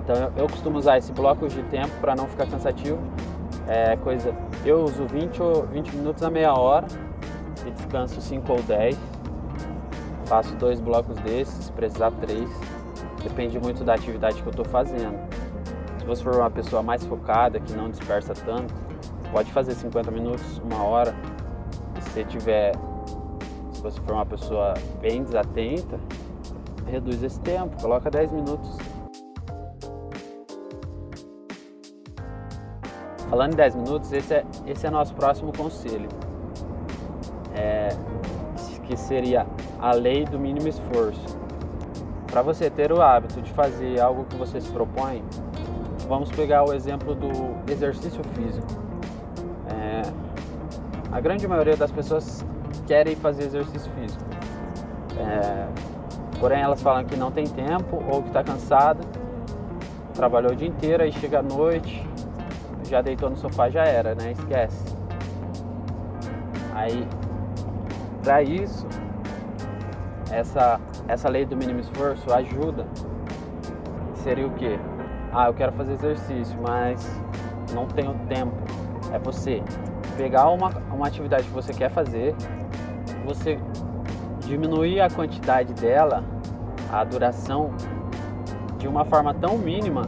Então 0.02 0.16
eu, 0.16 0.32
eu 0.38 0.48
costumo 0.48 0.76
usar 0.76 0.98
esse 0.98 1.12
bloco 1.12 1.46
de 1.46 1.62
tempo 1.64 1.92
para 2.00 2.16
não 2.16 2.26
ficar 2.26 2.46
cansativo. 2.48 2.98
É 3.68 3.94
coisa, 3.98 4.34
eu 4.64 4.82
uso 4.82 5.06
20, 5.06 5.38
20 5.70 5.94
minutos 5.94 6.20
a 6.24 6.30
meia 6.30 6.52
hora 6.52 6.88
e 7.64 7.70
descanso 7.70 8.20
5 8.20 8.52
ou 8.52 8.60
10. 8.60 8.98
Faço 10.24 10.56
dois 10.56 10.80
blocos 10.80 11.16
desses, 11.18 11.66
se 11.66 11.72
precisar 11.72 12.10
três. 12.10 12.50
Depende 13.22 13.56
muito 13.60 13.84
da 13.84 13.94
atividade 13.94 14.42
que 14.42 14.48
eu 14.48 14.50
estou 14.50 14.64
fazendo. 14.64 15.16
Se 16.00 16.04
você 16.04 16.24
for 16.24 16.34
uma 16.34 16.50
pessoa 16.50 16.82
mais 16.82 17.06
focada, 17.06 17.60
que 17.60 17.72
não 17.72 17.88
dispersa 17.88 18.34
tanto, 18.34 18.74
pode 19.30 19.52
fazer 19.52 19.74
50 19.74 20.10
minutos, 20.10 20.58
uma 20.58 20.82
hora. 20.82 21.14
Se 22.00 22.10
você 22.10 22.24
tiver, 22.24 22.72
você 23.90 24.00
for 24.00 24.14
uma 24.14 24.26
pessoa 24.26 24.74
bem 25.00 25.22
desatenta, 25.22 26.00
reduz 26.86 27.22
esse 27.22 27.40
tempo, 27.40 27.80
coloca 27.80 28.10
10 28.10 28.32
minutos. 28.32 28.76
Falando 33.30 33.52
em 33.52 33.56
10 33.56 33.74
minutos, 33.76 34.12
esse 34.12 34.34
é, 34.34 34.44
esse 34.66 34.86
é 34.86 34.90
nosso 34.90 35.14
próximo 35.14 35.52
conselho. 35.56 36.08
É, 37.54 37.88
que 38.86 38.96
seria 38.96 39.46
a 39.80 39.92
lei 39.92 40.24
do 40.24 40.38
mínimo 40.38 40.68
esforço. 40.68 41.38
Para 42.26 42.42
você 42.42 42.70
ter 42.70 42.92
o 42.92 43.00
hábito 43.00 43.40
de 43.40 43.52
fazer 43.52 44.00
algo 44.00 44.24
que 44.24 44.36
você 44.36 44.60
se 44.60 44.70
propõe, 44.70 45.24
vamos 46.08 46.30
pegar 46.30 46.68
o 46.68 46.72
exemplo 46.72 47.14
do 47.14 47.30
exercício 47.70 48.22
físico. 48.34 48.66
É, 49.68 50.02
a 51.10 51.20
grande 51.20 51.48
maioria 51.48 51.76
das 51.76 51.90
pessoas 51.90 52.44
querem 52.86 53.16
fazer 53.16 53.44
exercício 53.44 53.90
físico, 53.92 54.24
é, 55.18 55.66
porém 56.38 56.60
elas 56.60 56.80
falam 56.80 57.04
que 57.04 57.16
não 57.16 57.30
tem 57.30 57.46
tempo 57.46 58.02
ou 58.10 58.22
que 58.22 58.28
está 58.28 58.44
cansada, 58.44 59.00
trabalhou 60.14 60.52
o 60.52 60.56
dia 60.56 60.68
inteiro 60.68 61.04
e 61.04 61.12
chega 61.12 61.40
à 61.40 61.42
noite, 61.42 62.06
já 62.88 63.02
deitou 63.02 63.28
no 63.28 63.36
sofá 63.36 63.68
já 63.68 63.84
era, 63.84 64.14
né? 64.14 64.32
Esquece. 64.32 64.96
Aí, 66.74 67.06
para 68.22 68.42
isso, 68.42 68.86
essa, 70.30 70.80
essa 71.08 71.28
lei 71.28 71.44
do 71.44 71.56
mínimo 71.56 71.80
esforço 71.80 72.32
ajuda. 72.32 72.86
Seria 74.16 74.46
o 74.46 74.50
quê? 74.50 74.78
Ah, 75.32 75.46
eu 75.48 75.54
quero 75.54 75.72
fazer 75.72 75.94
exercício, 75.94 76.58
mas 76.60 77.20
não 77.74 77.86
tenho 77.86 78.14
tempo. 78.28 78.54
É 79.12 79.18
você 79.18 79.62
pegar 80.16 80.48
uma, 80.50 80.70
uma 80.92 81.06
atividade 81.06 81.44
que 81.44 81.52
você 81.52 81.72
quer 81.72 81.90
fazer, 81.90 82.34
você 83.26 83.58
diminuir 84.46 85.00
a 85.00 85.10
quantidade 85.10 85.74
dela, 85.74 86.22
a 86.90 87.02
duração, 87.02 87.72
de 88.78 88.86
uma 88.86 89.04
forma 89.04 89.34
tão 89.34 89.58
mínima 89.58 90.02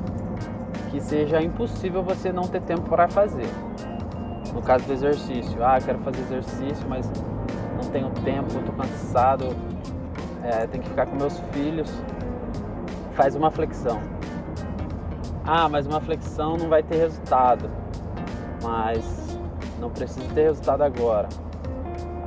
que 0.91 1.01
seja 1.01 1.43
impossível 1.43 2.03
você 2.03 2.33
não 2.33 2.45
ter 2.45 2.63
tempo 2.63 2.83
para 2.83 3.09
fazer. 3.09 3.49
No 4.55 4.63
caso 4.63 4.85
do 4.85 4.93
exercício, 4.93 5.63
ah, 5.63 5.79
quero 5.85 5.99
fazer 5.99 6.21
exercício, 6.21 6.89
mas 6.89 7.11
não 7.77 7.91
tenho 7.91 8.11
tempo, 8.25 8.47
estou 8.47 8.75
cansado, 8.75 9.57
é, 10.43 10.67
tenho 10.67 10.83
que 10.83 10.89
ficar 10.89 11.07
com 11.07 11.17
meus 11.17 11.39
filhos. 11.53 11.93
Faz 13.15 13.35
uma 13.35 13.51
flexão. 13.51 14.01
Ah, 15.45 15.69
mas 15.69 15.87
uma 15.87 16.01
flexão 16.01 16.57
não 16.57 16.69
vai 16.69 16.83
ter 16.83 16.97
resultado. 16.97 17.69
Mas 18.63 19.39
não 19.81 19.91
precisa 19.91 20.27
ter 20.33 20.45
resultado 20.45 20.83
agora. 20.83 21.29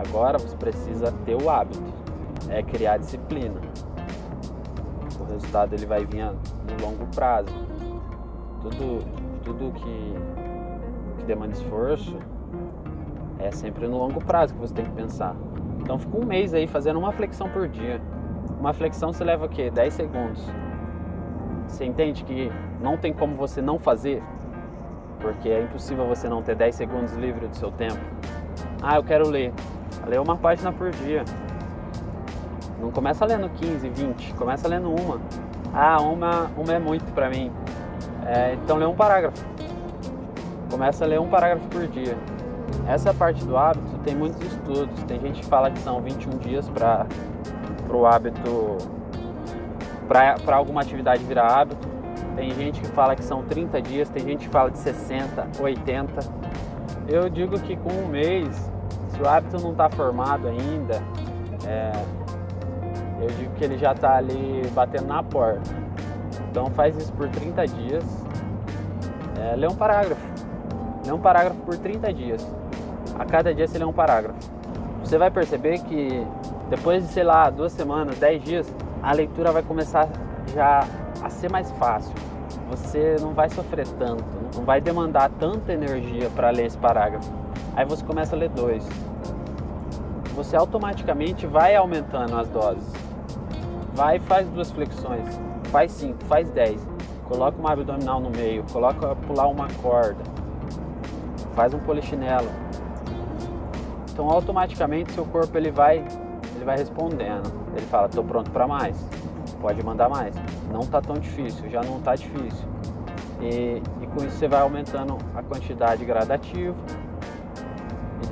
Agora 0.08 0.40
você 0.40 0.58
precisa 0.58 1.12
ter 1.26 1.36
o 1.36 1.48
hábito, 1.48 1.80
é 2.50 2.64
criar 2.64 2.98
disciplina. 2.98 3.62
O 5.20 5.24
resultado 5.32 5.74
ele 5.74 5.86
vai 5.86 6.04
vir 6.04 6.26
no 6.26 6.84
longo 6.86 7.06
prazo. 7.16 7.54
Tudo, 8.62 9.06
tudo 9.44 9.72
que, 9.74 10.14
que 11.20 11.24
demanda 11.26 11.54
esforço 11.54 12.18
é 13.38 13.52
sempre 13.52 13.88
no 13.88 13.98
longo 13.98 14.24
prazo 14.24 14.56
que 14.56 14.60
você 14.60 14.74
tem 14.74 14.86
que 14.86 14.92
pensar. 14.92 15.36
Então 15.80 16.00
fica 16.00 16.18
um 16.18 16.26
mês 16.26 16.54
aí 16.54 16.66
fazendo 16.66 16.98
uma 16.98 17.12
flexão 17.12 17.48
por 17.50 17.68
dia. 17.68 18.02
Uma 18.60 18.74
flexão 18.74 19.14
você 19.14 19.24
leva 19.24 19.46
o 19.46 19.50
quê? 19.50 19.70
10 19.70 19.94
segundos. 19.94 20.44
Você 21.68 21.86
entende 21.86 22.24
que 22.24 22.52
não 22.82 22.98
tem 22.98 23.14
como 23.14 23.36
você 23.36 23.62
não 23.62 23.78
fazer? 23.78 24.22
Porque 25.20 25.48
é 25.48 25.62
impossível 25.62 26.08
você 26.08 26.28
não 26.28 26.42
ter 26.42 26.56
10 26.56 26.74
segundos 26.74 27.14
livre 27.14 27.48
do 27.48 27.56
seu 27.56 27.72
tempo. 27.72 28.00
Ah, 28.82 28.96
eu 28.96 29.04
quero 29.04 29.28
ler. 29.28 29.54
Lê 30.08 30.18
uma 30.18 30.36
página 30.36 30.72
por 30.72 30.92
dia. 30.92 31.24
Não 32.80 32.92
começa 32.92 33.26
lendo 33.26 33.48
15, 33.50 33.90
20, 33.90 34.34
começa 34.34 34.68
lendo 34.68 34.90
uma. 34.90 35.20
Ah, 35.74 36.02
uma, 36.02 36.50
uma 36.58 36.74
é 36.74 36.80
muito 36.80 37.12
para 37.14 37.30
mim. 37.30 37.52
É, 38.26 38.54
então 38.56 38.78
lê 38.78 38.86
um 38.86 38.96
parágrafo. 38.96 39.46
Começa 40.70 41.06
a 41.06 41.08
ler 41.08 41.20
um 41.20 41.30
parágrafo 41.30 41.68
por 41.68 41.88
dia. 41.88 42.18
Essa 42.88 43.14
parte 43.14 43.44
do 43.46 43.58
hábito 43.58 43.98
tem 44.04 44.16
muitos 44.16 44.42
estudos. 44.42 45.04
Tem 45.04 45.20
gente 45.20 45.42
que 45.42 45.46
fala 45.46 45.70
que 45.70 45.80
são 45.80 46.02
21 46.02 46.38
dias 46.40 46.70
para 46.70 47.06
o 47.94 48.06
hábito, 48.06 48.78
para 50.08 50.56
alguma 50.56 50.82
atividade 50.82 51.24
virar 51.24 51.62
hábito. 51.62 51.88
Tem 52.36 52.50
gente 52.52 52.82
que 52.82 52.88
fala 52.88 53.16
que 53.16 53.24
são 53.24 53.44
30 53.44 53.82
dias, 53.82 54.10
tem 54.10 54.24
gente 54.24 54.48
que 54.48 54.52
fala 54.52 54.72
de 54.72 54.78
60, 54.78 55.48
80. 55.60 56.20
Eu 57.08 57.30
digo 57.30 57.60
que 57.60 57.76
com 57.76 57.92
um 57.92 58.08
mês, 58.08 58.72
se 59.12 59.21
o 59.21 59.28
hábito 59.28 59.62
não 59.62 59.71
está 59.71 59.89
formado 59.89 60.47
ainda, 60.47 61.02
é, 61.65 61.91
eu 63.21 63.28
digo 63.38 63.54
que 63.56 63.63
ele 63.63 63.78
já 63.78 63.91
está 63.91 64.17
ali 64.17 64.63
batendo 64.74 65.08
na 65.08 65.21
porta. 65.21 65.69
Então 66.50 66.67
faz 66.71 66.95
isso 66.97 67.12
por 67.13 67.30
30 67.30 67.67
dias. 67.67 68.04
É, 69.39 69.56
lê 69.56 69.67
um 69.67 69.76
parágrafo. 69.76 70.21
Lê 71.06 71.12
um 71.12 71.19
parágrafo 71.19 71.60
por 71.62 71.78
30 71.78 72.13
dias. 72.13 72.47
A 73.17 73.26
cada 73.26 73.54
dia 73.54 73.67
você 73.67 73.78
lê 73.78 73.86
um 73.86 73.93
parágrafo. 73.93 74.39
Você 75.04 75.17
vai 75.17 75.30
perceber 75.30 75.80
que 75.80 76.26
depois 76.69 77.06
de, 77.06 77.13
sei 77.13 77.24
lá, 77.24 77.50
duas 77.50 77.71
semanas, 77.71 78.17
10 78.17 78.43
dias, 78.43 78.76
a 79.04 79.12
leitura 79.13 79.52
vai 79.52 79.62
começar 79.62 80.08
já 80.54 80.86
a 81.21 81.30
ser 81.30 81.52
mais 81.52 81.69
fácil. 81.71 82.13
Você 82.69 83.17
não 83.19 83.34
vai 83.34 83.50
sofrer 83.50 83.88
tanto, 84.00 84.24
não 84.56 84.63
vai 84.63 84.80
demandar 84.80 85.30
tanta 85.39 85.74
energia 85.74 86.30
para 86.36 86.50
ler 86.50 86.67
esse 86.67 86.78
parágrafo. 86.78 87.32
Aí 87.76 87.86
você 87.86 88.04
começa 88.04 88.36
a 88.36 88.40
ler 88.40 88.50
dois. 88.50 88.88
Você 90.36 90.56
automaticamente 90.56 91.46
vai 91.46 91.76
aumentando 91.76 92.38
as 92.38 92.48
doses. 92.50 92.92
Vai 93.94 94.20
faz 94.20 94.48
duas 94.50 94.72
flexões 94.72 95.40
faz 95.72 95.92
5, 95.94 96.26
faz 96.26 96.50
10. 96.52 96.86
Coloca 97.28 97.58
uma 97.58 97.72
abdominal 97.72 98.20
no 98.20 98.30
meio, 98.30 98.64
coloca 98.72 99.16
pular 99.28 99.48
uma 99.48 99.68
corda, 99.82 100.22
faz 101.56 101.74
um 101.74 101.80
polichinelo. 101.80 102.50
Então 104.12 104.30
automaticamente 104.30 105.14
seu 105.14 105.26
corpo 105.26 105.58
ele 105.58 105.72
vai, 105.72 106.00
ele 106.56 106.66
vai 106.66 106.78
respondendo. 106.78 107.50
Ele 107.74 107.86
fala, 107.86 108.08
estou 108.08 108.24
pronto 108.24 108.52
para 108.52 108.68
mais, 108.68 108.98
pode 109.62 109.82
mandar 109.84 110.10
mais. 110.10 110.36
Não 110.70 110.82
está 110.82 111.02
tão 111.02 111.16
difícil, 111.16 111.70
já 111.70 111.82
não 111.82 112.00
está 112.00 112.16
difícil. 112.16 112.68
E, 113.40 113.82
e 114.02 114.08
com 114.08 114.26
isso 114.26 114.38
você 114.38 114.48
vai 114.50 114.60
aumentando 114.60 115.18
a 115.34 115.42
quantidade 115.42 116.04
gradativa. 116.04 116.76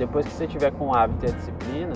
Depois 0.00 0.24
que 0.24 0.32
você 0.32 0.46
tiver 0.46 0.72
com 0.72 0.88
o 0.88 0.94
hábito 0.94 1.26
e 1.26 1.28
a 1.28 1.32
disciplina, 1.32 1.92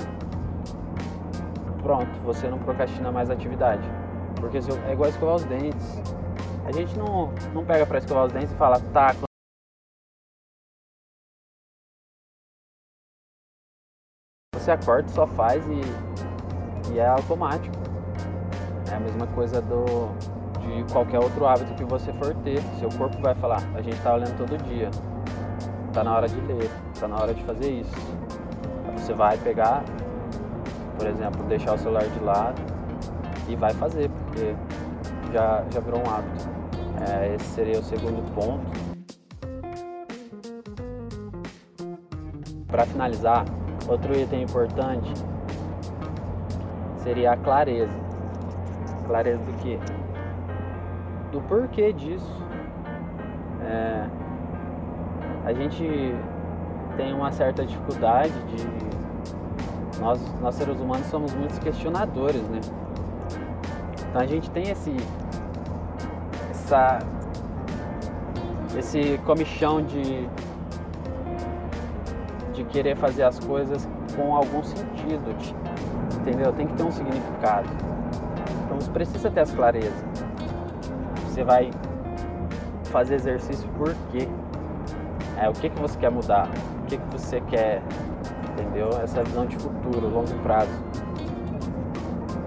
pronto, 1.83 2.13
você 2.21 2.47
não 2.51 2.59
procrastina 2.59 3.11
mais 3.11 3.31
a 3.31 3.33
atividade. 3.33 3.83
Porque 4.37 4.59
é 4.59 4.93
igual 4.93 5.09
escovar 5.09 5.37
os 5.37 5.45
dentes. 5.45 6.03
A 6.67 6.71
gente 6.71 6.95
não, 6.99 7.33
não 7.55 7.65
pega 7.65 7.87
para 7.87 7.97
escovar 7.97 8.27
os 8.27 8.33
dentes 8.35 8.53
e 8.53 8.57
fala, 8.57 8.79
tá, 8.93 9.15
você 14.53 14.71
acorda, 14.71 15.09
só 15.09 15.27
faz 15.27 15.65
e, 15.67 16.93
e 16.93 16.99
é 16.99 17.07
automático. 17.07 17.75
É 18.93 18.97
a 18.97 19.01
mesma 19.01 19.27
coisa 19.29 19.63
do, 19.63 20.13
de 20.61 20.93
qualquer 20.93 21.21
outro 21.21 21.47
hábito 21.47 21.75
que 21.75 21.85
você 21.85 22.13
for 22.13 22.35
ter. 22.43 22.61
Seu 22.79 22.91
corpo 22.99 23.17
vai 23.23 23.35
falar, 23.35 23.63
a 23.75 23.81
gente 23.81 23.97
está 23.97 24.13
olhando 24.13 24.37
todo 24.37 24.63
dia. 24.65 24.91
Tá 25.95 26.05
na 26.05 26.15
hora 26.15 26.29
de 26.29 26.41
ler, 26.41 26.71
tá 26.99 27.09
na 27.09 27.17
hora 27.17 27.33
de 27.33 27.43
fazer 27.45 27.71
isso. 27.71 27.95
Você 28.99 29.15
vai 29.15 29.39
pegar, 29.39 29.83
por 30.99 31.07
exemplo, 31.07 31.43
deixar 31.45 31.75
o 31.75 31.79
celular 31.79 32.05
de 32.05 32.21
lado 32.21 32.61
e 33.49 33.55
vai 33.55 33.73
fazer, 33.75 34.11
porque 34.11 34.55
já, 35.33 35.65
já 35.73 35.81
virou 35.81 36.01
um 36.01 36.11
hábito. 36.11 36.49
É, 37.09 37.35
esse 37.35 37.45
seria 37.47 37.79
o 37.79 37.83
segundo 37.83 38.35
ponto. 38.35 38.85
Para 42.67 42.85
finalizar, 42.87 43.45
Outro 43.87 44.19
item 44.19 44.45
importante 44.45 45.13
seria 46.97 47.33
a 47.33 47.37
clareza. 47.37 47.93
Clareza 49.07 49.43
do 49.43 49.53
que? 49.59 49.79
Do 51.31 51.41
porquê 51.43 51.93
disso. 51.93 52.43
É, 53.61 54.07
a 55.45 55.53
gente 55.53 55.85
tem 56.97 57.13
uma 57.13 57.31
certa 57.33 57.65
dificuldade 57.65 58.33
de. 58.45 60.01
Nós, 60.01 60.21
nós 60.41 60.55
seres 60.55 60.81
humanos 60.81 61.07
somos 61.07 61.33
muitos 61.35 61.59
questionadores, 61.59 62.43
né? 62.49 62.61
Então 64.09 64.21
a 64.21 64.27
gente 64.27 64.51
tem 64.51 64.71
esse. 64.71 64.95
Essa, 66.51 66.99
esse 68.77 69.19
comichão 69.25 69.83
de 69.83 70.29
de 72.55 72.65
querer 72.65 72.97
fazer 72.97 73.25
as 73.25 73.39
coisas 73.41 73.87
com 74.17 74.35
algum 74.35 74.63
sentido, 74.63 75.37
de, 75.37 75.55
entendeu? 76.21 76.53
Tem 76.53 76.67
que 76.67 76.75
ter 76.75 76.85
um 76.85 76.93
significado. 76.93 77.69
Então 78.65 78.81
você 78.81 78.91
precisa 78.91 79.31
ter 79.31 79.41
as 79.41 79.51
clarezas. 79.51 80.05
Você 81.27 81.43
vai 81.43 81.71
fazer 82.85 83.17
exercício 83.17 83.69
por 83.77 83.95
quê? 84.13 84.29
É, 85.39 85.49
o 85.49 85.53
que, 85.53 85.69
que 85.69 85.81
você 85.81 85.99
quer 85.99 86.11
mudar? 86.11 86.49
O 86.83 86.87
que, 86.87 86.97
que 86.97 87.07
você 87.13 87.41
quer, 87.43 87.83
entendeu? 88.53 88.91
Essa 89.03 89.23
visão 89.23 89.47
de 89.47 89.57
futuro, 89.57 90.09
longo 90.09 90.35
prazo. 90.43 90.71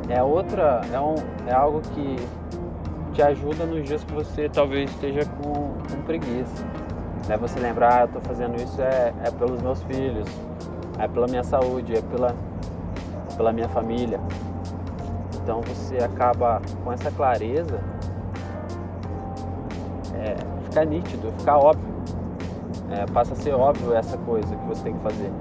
É 0.10 0.24
outra, 0.24 0.82
é, 0.94 1.00
um, 1.00 1.16
é 1.46 1.54
algo 1.54 1.82
que 1.82 2.16
te 3.14 3.22
ajuda 3.22 3.66
nos 3.66 3.84
dias 3.88 4.04
que 4.04 4.14
você 4.14 4.48
talvez 4.48 4.90
esteja 4.90 5.26
com, 5.26 5.74
com 5.90 6.02
preguiça 6.06 6.66
né? 7.28 7.36
Você 7.38 7.60
lembrar, 7.60 7.94
ah, 7.94 8.02
eu 8.02 8.06
estou 8.06 8.22
fazendo 8.22 8.56
isso 8.56 8.82
é, 8.82 9.14
é 9.24 9.32
pelos 9.32 9.62
meus 9.62 9.82
filhos, 9.84 10.28
é 10.98 11.08
pela 11.08 11.28
minha 11.28 11.44
saúde, 11.44 11.96
é 11.96 12.02
pela, 12.02 12.36
pela 13.36 13.52
minha 13.52 13.68
família. 13.70 14.20
Então 15.36 15.62
você 15.62 15.98
acaba 15.98 16.62
com 16.84 16.92
essa 16.92 17.12
clareza, 17.12 17.80
é, 20.16 20.36
fica 20.66 20.86
nítido, 20.86 21.34
fica 21.38 21.58
óbvio. 21.58 21.97
É, 22.90 23.06
passa 23.12 23.34
a 23.34 23.36
ser 23.36 23.54
óbvio 23.54 23.94
essa 23.94 24.18
coisa 24.18 24.56
que 24.56 24.66
você 24.66 24.84
tem 24.84 24.94
que 24.94 25.02
fazer. 25.02 25.32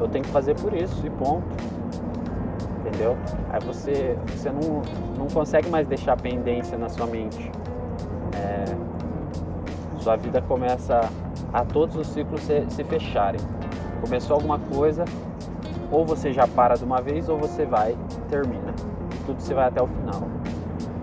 Eu 0.00 0.08
tenho 0.08 0.24
que 0.24 0.30
fazer 0.30 0.54
por 0.54 0.74
isso 0.74 1.06
e 1.06 1.10
ponto. 1.10 1.46
Entendeu? 2.80 3.16
Aí 3.50 3.60
você, 3.64 4.16
você 4.26 4.50
não, 4.50 4.82
não 5.18 5.26
consegue 5.26 5.68
mais 5.68 5.86
deixar 5.86 6.16
pendência 6.16 6.76
na 6.78 6.88
sua 6.88 7.06
mente. 7.06 7.50
É, 8.34 8.64
sua 10.06 10.14
vida 10.14 10.40
começa 10.40 11.00
a 11.52 11.64
todos 11.64 11.96
os 11.96 12.06
ciclos 12.06 12.40
se, 12.42 12.64
se 12.68 12.84
fecharem. 12.84 13.40
Começou 14.00 14.34
alguma 14.34 14.58
coisa, 14.58 15.04
ou 15.90 16.06
você 16.06 16.32
já 16.32 16.46
para 16.46 16.76
de 16.76 16.84
uma 16.84 17.00
vez, 17.00 17.28
ou 17.28 17.38
você 17.38 17.64
vai 17.64 17.92
e 17.92 18.20
termina. 18.28 18.72
Tudo 19.24 19.40
você 19.40 19.52
vai 19.52 19.66
até 19.66 19.82
o 19.82 19.86
final. 19.86 20.28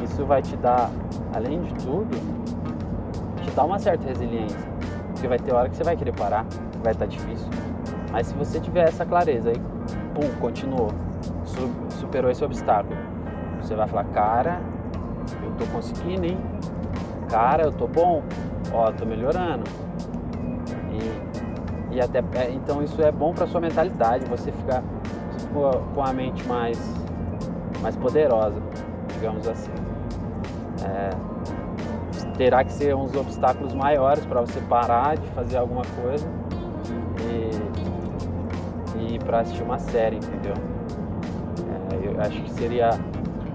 Isso 0.04 0.26
vai 0.26 0.42
te 0.42 0.56
dar, 0.56 0.90
além 1.34 1.62
de 1.62 1.74
tudo, 1.84 2.18
te 3.44 3.52
dar 3.52 3.66
uma 3.66 3.80
certa 3.80 4.08
resiliência. 4.08 4.73
Porque 5.24 5.38
vai 5.38 5.40
ter 5.40 5.54
hora 5.54 5.70
que 5.70 5.78
você 5.78 5.86
vai 5.86 5.96
querer 5.96 6.12
parar, 6.12 6.46
vai 6.84 6.92
estar 6.92 7.06
difícil. 7.06 7.48
Mas 8.12 8.28
se 8.28 8.34
você 8.34 8.60
tiver 8.60 8.90
essa 8.90 9.06
clareza 9.06 9.52
aí, 9.52 9.56
pum, 10.14 10.30
continuou, 10.42 10.90
superou 11.92 12.30
esse 12.30 12.44
obstáculo, 12.44 12.98
você 13.62 13.74
vai 13.74 13.88
falar, 13.88 14.04
cara, 14.08 14.60
eu 15.42 15.50
tô 15.52 15.66
conseguindo, 15.68 16.26
hein? 16.26 16.38
Cara, 17.30 17.64
eu 17.64 17.72
tô 17.72 17.88
bom, 17.88 18.22
ó, 18.74 18.92
tô 18.92 19.06
melhorando. 19.06 19.64
E, 20.92 21.96
e 21.96 22.02
até 22.02 22.20
é, 22.36 22.52
então 22.52 22.84
isso 22.84 23.02
é 23.02 23.10
bom 23.10 23.34
para 23.34 23.48
sua 23.48 23.62
mentalidade, 23.62 24.26
você 24.26 24.52
fica 24.52 24.84
com 25.96 26.04
a 26.04 26.12
mente 26.12 26.46
mais 26.46 26.78
mais 27.82 27.96
poderosa, 27.96 28.62
digamos 29.14 29.48
assim. 29.48 29.72
É, 30.86 31.33
terá 32.38 32.64
que 32.64 32.72
ser 32.72 32.96
uns 32.96 33.16
obstáculos 33.16 33.74
maiores 33.74 34.26
para 34.26 34.42
você 34.42 34.60
parar 34.62 35.18
de 35.18 35.28
fazer 35.30 35.58
alguma 35.58 35.84
coisa 36.02 36.28
e, 37.20 39.16
e 39.16 39.20
para 39.20 39.42
assistir 39.42 39.64
uma 39.64 39.80
série, 39.80 40.18
entendeu? 40.18 40.54
É, 41.92 42.08
eu 42.08 42.22
acho 42.22 42.42
que 42.42 42.52
seria 42.52 42.92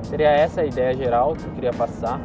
seria 0.03 0.31
essa 0.31 0.63
a 0.63 0.65
ideia 0.65 0.95
geral 0.95 1.35
que 1.35 1.45
eu 1.45 1.53
queria 1.53 1.73
passar. 1.73 2.21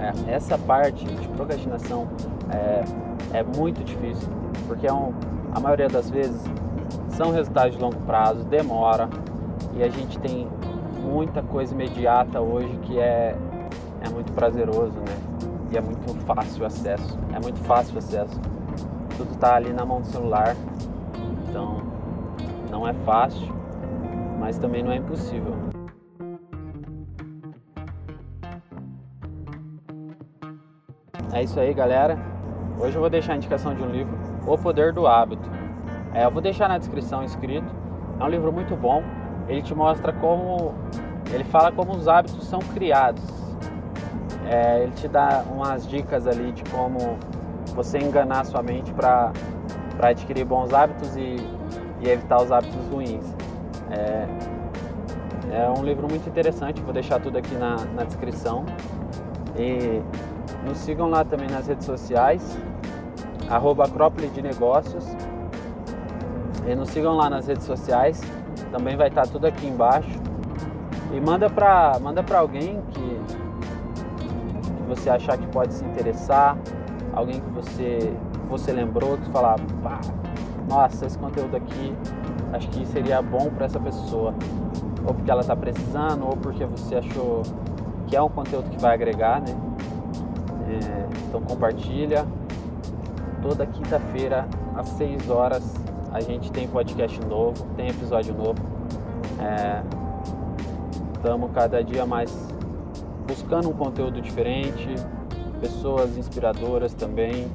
É, 0.00 0.34
essa 0.34 0.56
parte 0.56 1.04
de 1.04 1.28
procrastinação 1.28 2.08
é, 2.50 3.38
é 3.38 3.42
muito 3.42 3.82
difícil, 3.84 4.28
porque 4.66 4.86
é 4.86 4.92
um, 4.92 5.12
a 5.54 5.60
maioria 5.60 5.88
das 5.88 6.10
vezes 6.10 6.40
são 7.10 7.32
resultados 7.32 7.76
de 7.76 7.82
longo 7.82 7.96
prazo, 8.02 8.44
demora 8.44 9.08
e 9.74 9.82
a 9.82 9.88
gente 9.88 10.18
tem 10.18 10.48
muita 11.02 11.42
coisa 11.42 11.74
imediata 11.74 12.40
hoje 12.40 12.76
que 12.82 12.98
é, 12.98 13.36
é 14.04 14.08
muito 14.08 14.32
prazeroso, 14.32 14.98
né? 14.98 15.46
E 15.70 15.76
é 15.76 15.80
muito 15.80 16.14
fácil 16.24 16.62
o 16.62 16.66
acesso. 16.66 17.18
É 17.34 17.40
muito 17.40 17.58
fácil 17.64 17.94
o 17.94 17.98
acesso. 17.98 18.40
Tudo 19.16 19.32
está 19.32 19.56
ali 19.56 19.72
na 19.72 19.84
mão 19.84 20.00
do 20.00 20.06
celular. 20.06 20.54
Então 21.48 21.82
não 22.70 22.86
é 22.86 22.92
fácil, 22.92 23.54
mas 24.38 24.58
também 24.58 24.82
não 24.82 24.92
é 24.92 24.96
impossível. 24.96 25.54
É 31.32 31.42
isso 31.42 31.58
aí, 31.60 31.74
galera. 31.74 32.18
Hoje 32.78 32.96
eu 32.96 33.00
vou 33.00 33.10
deixar 33.10 33.34
a 33.34 33.36
indicação 33.36 33.74
de 33.74 33.82
um 33.82 33.90
livro, 33.90 34.16
O 34.46 34.56
Poder 34.56 34.92
do 34.92 35.06
Hábito. 35.06 35.48
É, 36.14 36.24
eu 36.24 36.30
vou 36.30 36.40
deixar 36.40 36.68
na 36.68 36.78
descrição 36.78 37.22
escrito. 37.22 37.74
É 38.18 38.24
um 38.24 38.28
livro 38.28 38.52
muito 38.52 38.74
bom. 38.74 39.02
Ele 39.48 39.60
te 39.60 39.74
mostra 39.74 40.12
como. 40.14 40.74
Ele 41.32 41.44
fala 41.44 41.70
como 41.72 41.92
os 41.92 42.08
hábitos 42.08 42.46
são 42.46 42.60
criados. 42.60 43.22
É, 44.48 44.82
ele 44.82 44.92
te 44.92 45.08
dá 45.08 45.44
umas 45.50 45.88
dicas 45.88 46.26
ali 46.26 46.52
de 46.52 46.62
como 46.70 47.18
você 47.74 47.98
enganar 47.98 48.44
sua 48.44 48.62
mente 48.62 48.92
para 48.92 49.32
adquirir 50.00 50.44
bons 50.44 50.72
hábitos 50.72 51.16
e, 51.16 51.36
e, 52.00 52.08
evitar 52.08 52.40
os 52.40 52.52
hábitos 52.52 52.86
ruins. 52.90 53.24
É, 53.90 54.26
é 55.52 55.70
um 55.70 55.84
livro 55.84 56.08
muito 56.08 56.28
interessante, 56.28 56.80
vou 56.80 56.92
deixar 56.92 57.20
tudo 57.20 57.38
aqui 57.38 57.54
na, 57.54 57.76
na 57.94 58.04
descrição. 58.04 58.64
E 59.58 60.00
nos 60.64 60.78
sigam 60.78 61.08
lá 61.08 61.24
também 61.24 61.48
nas 61.48 61.66
redes 61.66 61.86
sociais, 61.86 62.58
arroba 63.48 63.84
Acrópole 63.84 64.28
de 64.28 64.42
Negócios. 64.42 65.06
E 66.66 66.74
nos 66.74 66.90
sigam 66.90 67.16
lá 67.16 67.30
nas 67.30 67.46
redes 67.46 67.64
sociais, 67.64 68.20
também 68.72 68.96
vai 68.96 69.08
estar 69.08 69.26
tudo 69.26 69.46
aqui 69.46 69.66
embaixo. 69.66 70.10
E 71.12 71.20
manda 71.20 71.48
para 71.48 71.98
manda 72.00 72.24
alguém 72.36 72.82
que, 72.90 73.05
que 74.86 75.00
você 75.00 75.10
achar 75.10 75.36
que 75.36 75.46
pode 75.48 75.74
se 75.74 75.84
interessar, 75.84 76.56
alguém 77.12 77.40
que 77.40 77.50
você, 77.50 78.12
você 78.48 78.72
lembrou, 78.72 79.18
que 79.18 79.28
falar, 79.30 79.56
pá, 79.82 80.00
nossa, 80.68 81.06
esse 81.06 81.18
conteúdo 81.18 81.56
aqui 81.56 81.94
acho 82.52 82.68
que 82.68 82.86
seria 82.86 83.20
bom 83.20 83.50
para 83.50 83.66
essa 83.66 83.80
pessoa. 83.80 84.34
Ou 85.06 85.14
porque 85.14 85.30
ela 85.30 85.40
está 85.40 85.54
precisando, 85.54 86.26
ou 86.26 86.36
porque 86.36 86.64
você 86.64 86.96
achou 86.96 87.42
que 88.06 88.16
é 88.16 88.22
um 88.22 88.28
conteúdo 88.28 88.68
que 88.70 88.80
vai 88.80 88.94
agregar, 88.94 89.40
né? 89.40 89.54
É, 90.68 91.06
então 91.28 91.40
compartilha. 91.42 92.26
Toda 93.42 93.66
quinta-feira 93.66 94.48
às 94.74 94.88
6 94.90 95.30
horas 95.30 95.74
a 96.12 96.20
gente 96.20 96.50
tem 96.50 96.66
podcast 96.66 97.20
novo, 97.26 97.64
tem 97.76 97.88
episódio 97.88 98.34
novo. 98.34 98.56
Estamos 101.14 101.50
é, 101.50 101.52
cada 101.54 101.84
dia 101.84 102.04
mais 102.04 102.55
buscando 103.26 103.68
um 103.68 103.72
conteúdo 103.72 104.20
diferente, 104.20 104.88
pessoas 105.60 106.16
inspiradoras 106.16 106.94
também, 106.94 107.48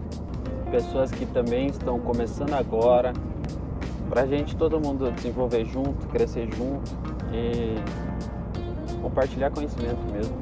pessoas 0.70 1.12
que 1.12 1.26
também 1.26 1.68
estão 1.68 2.00
começando 2.00 2.54
agora, 2.54 3.14
para 4.10 4.24
a 4.24 4.26
gente 4.26 4.56
todo 4.56 4.80
mundo 4.80 5.12
desenvolver 5.12 5.66
junto, 5.66 6.08
crescer 6.08 6.50
junto 6.54 6.92
e 7.34 7.76
compartilhar 9.02 9.52
conhecimento 9.52 10.02
mesmo. 10.12 10.36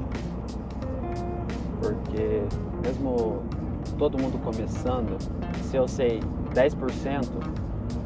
Porque 1.81 2.41
mesmo 2.83 3.43
todo 3.97 4.17
mundo 4.17 4.39
começando, 4.43 5.17
se 5.63 5.77
eu 5.77 5.87
sei 5.87 6.19
10%, 6.53 7.27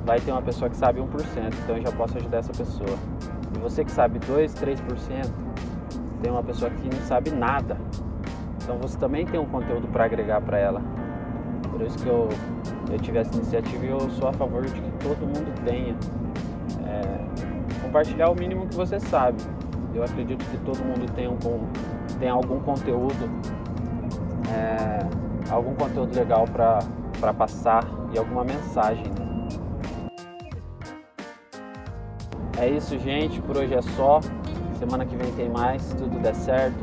vai 0.06 0.20
ter 0.20 0.32
uma 0.32 0.42
pessoa 0.42 0.70
que 0.70 0.76
sabe 0.76 1.00
1%, 1.00 1.06
então 1.64 1.78
eu 1.78 1.84
já 1.84 1.92
posso 1.92 2.18
ajudar 2.18 2.40
essa 2.40 2.52
pessoa. 2.52 2.98
E 3.56 3.60
você 3.60 3.86
que 3.86 3.92
sabe 3.92 4.20
2, 4.20 4.54
3%, 4.56 5.43
tem 6.24 6.32
uma 6.32 6.42
pessoa 6.42 6.72
que 6.72 6.90
não 6.90 7.06
sabe 7.06 7.30
nada. 7.32 7.78
Então 8.64 8.78
você 8.78 8.98
também 8.98 9.26
tem 9.26 9.38
um 9.40 9.46
conteúdo 9.46 9.90
para 9.90 10.06
agregar 10.06 10.40
para 10.42 10.58
ela. 10.58 10.82
Por 11.70 11.82
isso 11.82 12.00
que 12.00 12.08
eu, 12.08 12.30
eu 12.90 12.98
tive 12.98 13.18
essa 13.18 13.36
iniciativa 13.36 13.86
e 13.86 13.90
eu 13.90 14.10
sou 14.12 14.30
a 14.30 14.34
favor 14.34 14.64
de 14.64 14.72
que 14.72 14.92
todo 15.04 15.20
mundo 15.20 15.54
tenha. 15.66 15.94
É, 16.88 17.82
compartilhar 17.82 18.30
o 18.30 18.36
mínimo 18.36 18.68
que 18.68 18.76
você 18.76 19.00
sabe. 19.02 19.44
Eu 19.94 20.02
acredito 20.02 20.44
que 20.46 20.58
todo 20.60 20.80
mundo 20.80 21.12
tem, 21.14 21.28
um, 21.28 21.38
tem 22.18 22.30
algum 22.30 22.60
conteúdo, 22.62 23.30
é, 24.50 25.06
algum 25.52 25.76
conteúdo 25.76 26.16
legal 26.16 26.46
para 26.48 27.34
passar 27.34 27.84
e 28.14 28.18
alguma 28.18 28.46
mensagem. 28.46 29.04
Né? 29.04 29.24
É 32.60 32.70
isso, 32.70 32.98
gente. 32.98 33.42
Por 33.42 33.58
hoje 33.58 33.74
é 33.74 33.82
só. 33.82 34.22
Semana 34.84 35.06
que 35.06 35.15
vem 35.15 35.32
tem 35.32 35.48
mais, 35.48 35.82
se 35.82 35.96
tudo 35.96 36.19
der 36.19 36.36
certo. 36.36 36.76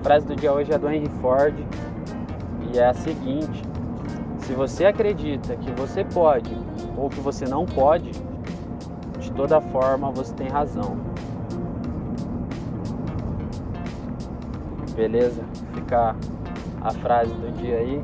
A 0.00 0.02
frase 0.02 0.24
do 0.24 0.34
dia 0.34 0.50
hoje 0.50 0.72
é 0.72 0.78
do 0.78 0.88
Henry 0.88 1.10
Ford 1.20 1.54
e 2.72 2.78
é 2.78 2.86
a 2.86 2.94
seguinte: 2.94 3.62
se 4.38 4.54
você 4.54 4.86
acredita 4.86 5.54
que 5.56 5.70
você 5.72 6.04
pode 6.04 6.56
ou 6.96 7.10
que 7.10 7.20
você 7.20 7.44
não 7.44 7.66
pode, 7.66 8.12
de 9.18 9.30
toda 9.32 9.60
forma 9.60 10.10
você 10.10 10.32
tem 10.32 10.48
razão. 10.48 10.96
Beleza? 14.96 15.42
Fica 15.74 16.16
a 16.80 16.90
frase 16.92 17.34
do 17.34 17.52
dia 17.58 17.76
aí. 17.76 18.02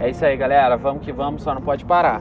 É 0.00 0.10
isso 0.10 0.24
aí, 0.24 0.36
galera. 0.36 0.76
Vamos 0.76 1.04
que 1.04 1.12
vamos, 1.12 1.44
só 1.44 1.54
não 1.54 1.62
pode 1.62 1.84
parar. 1.84 2.20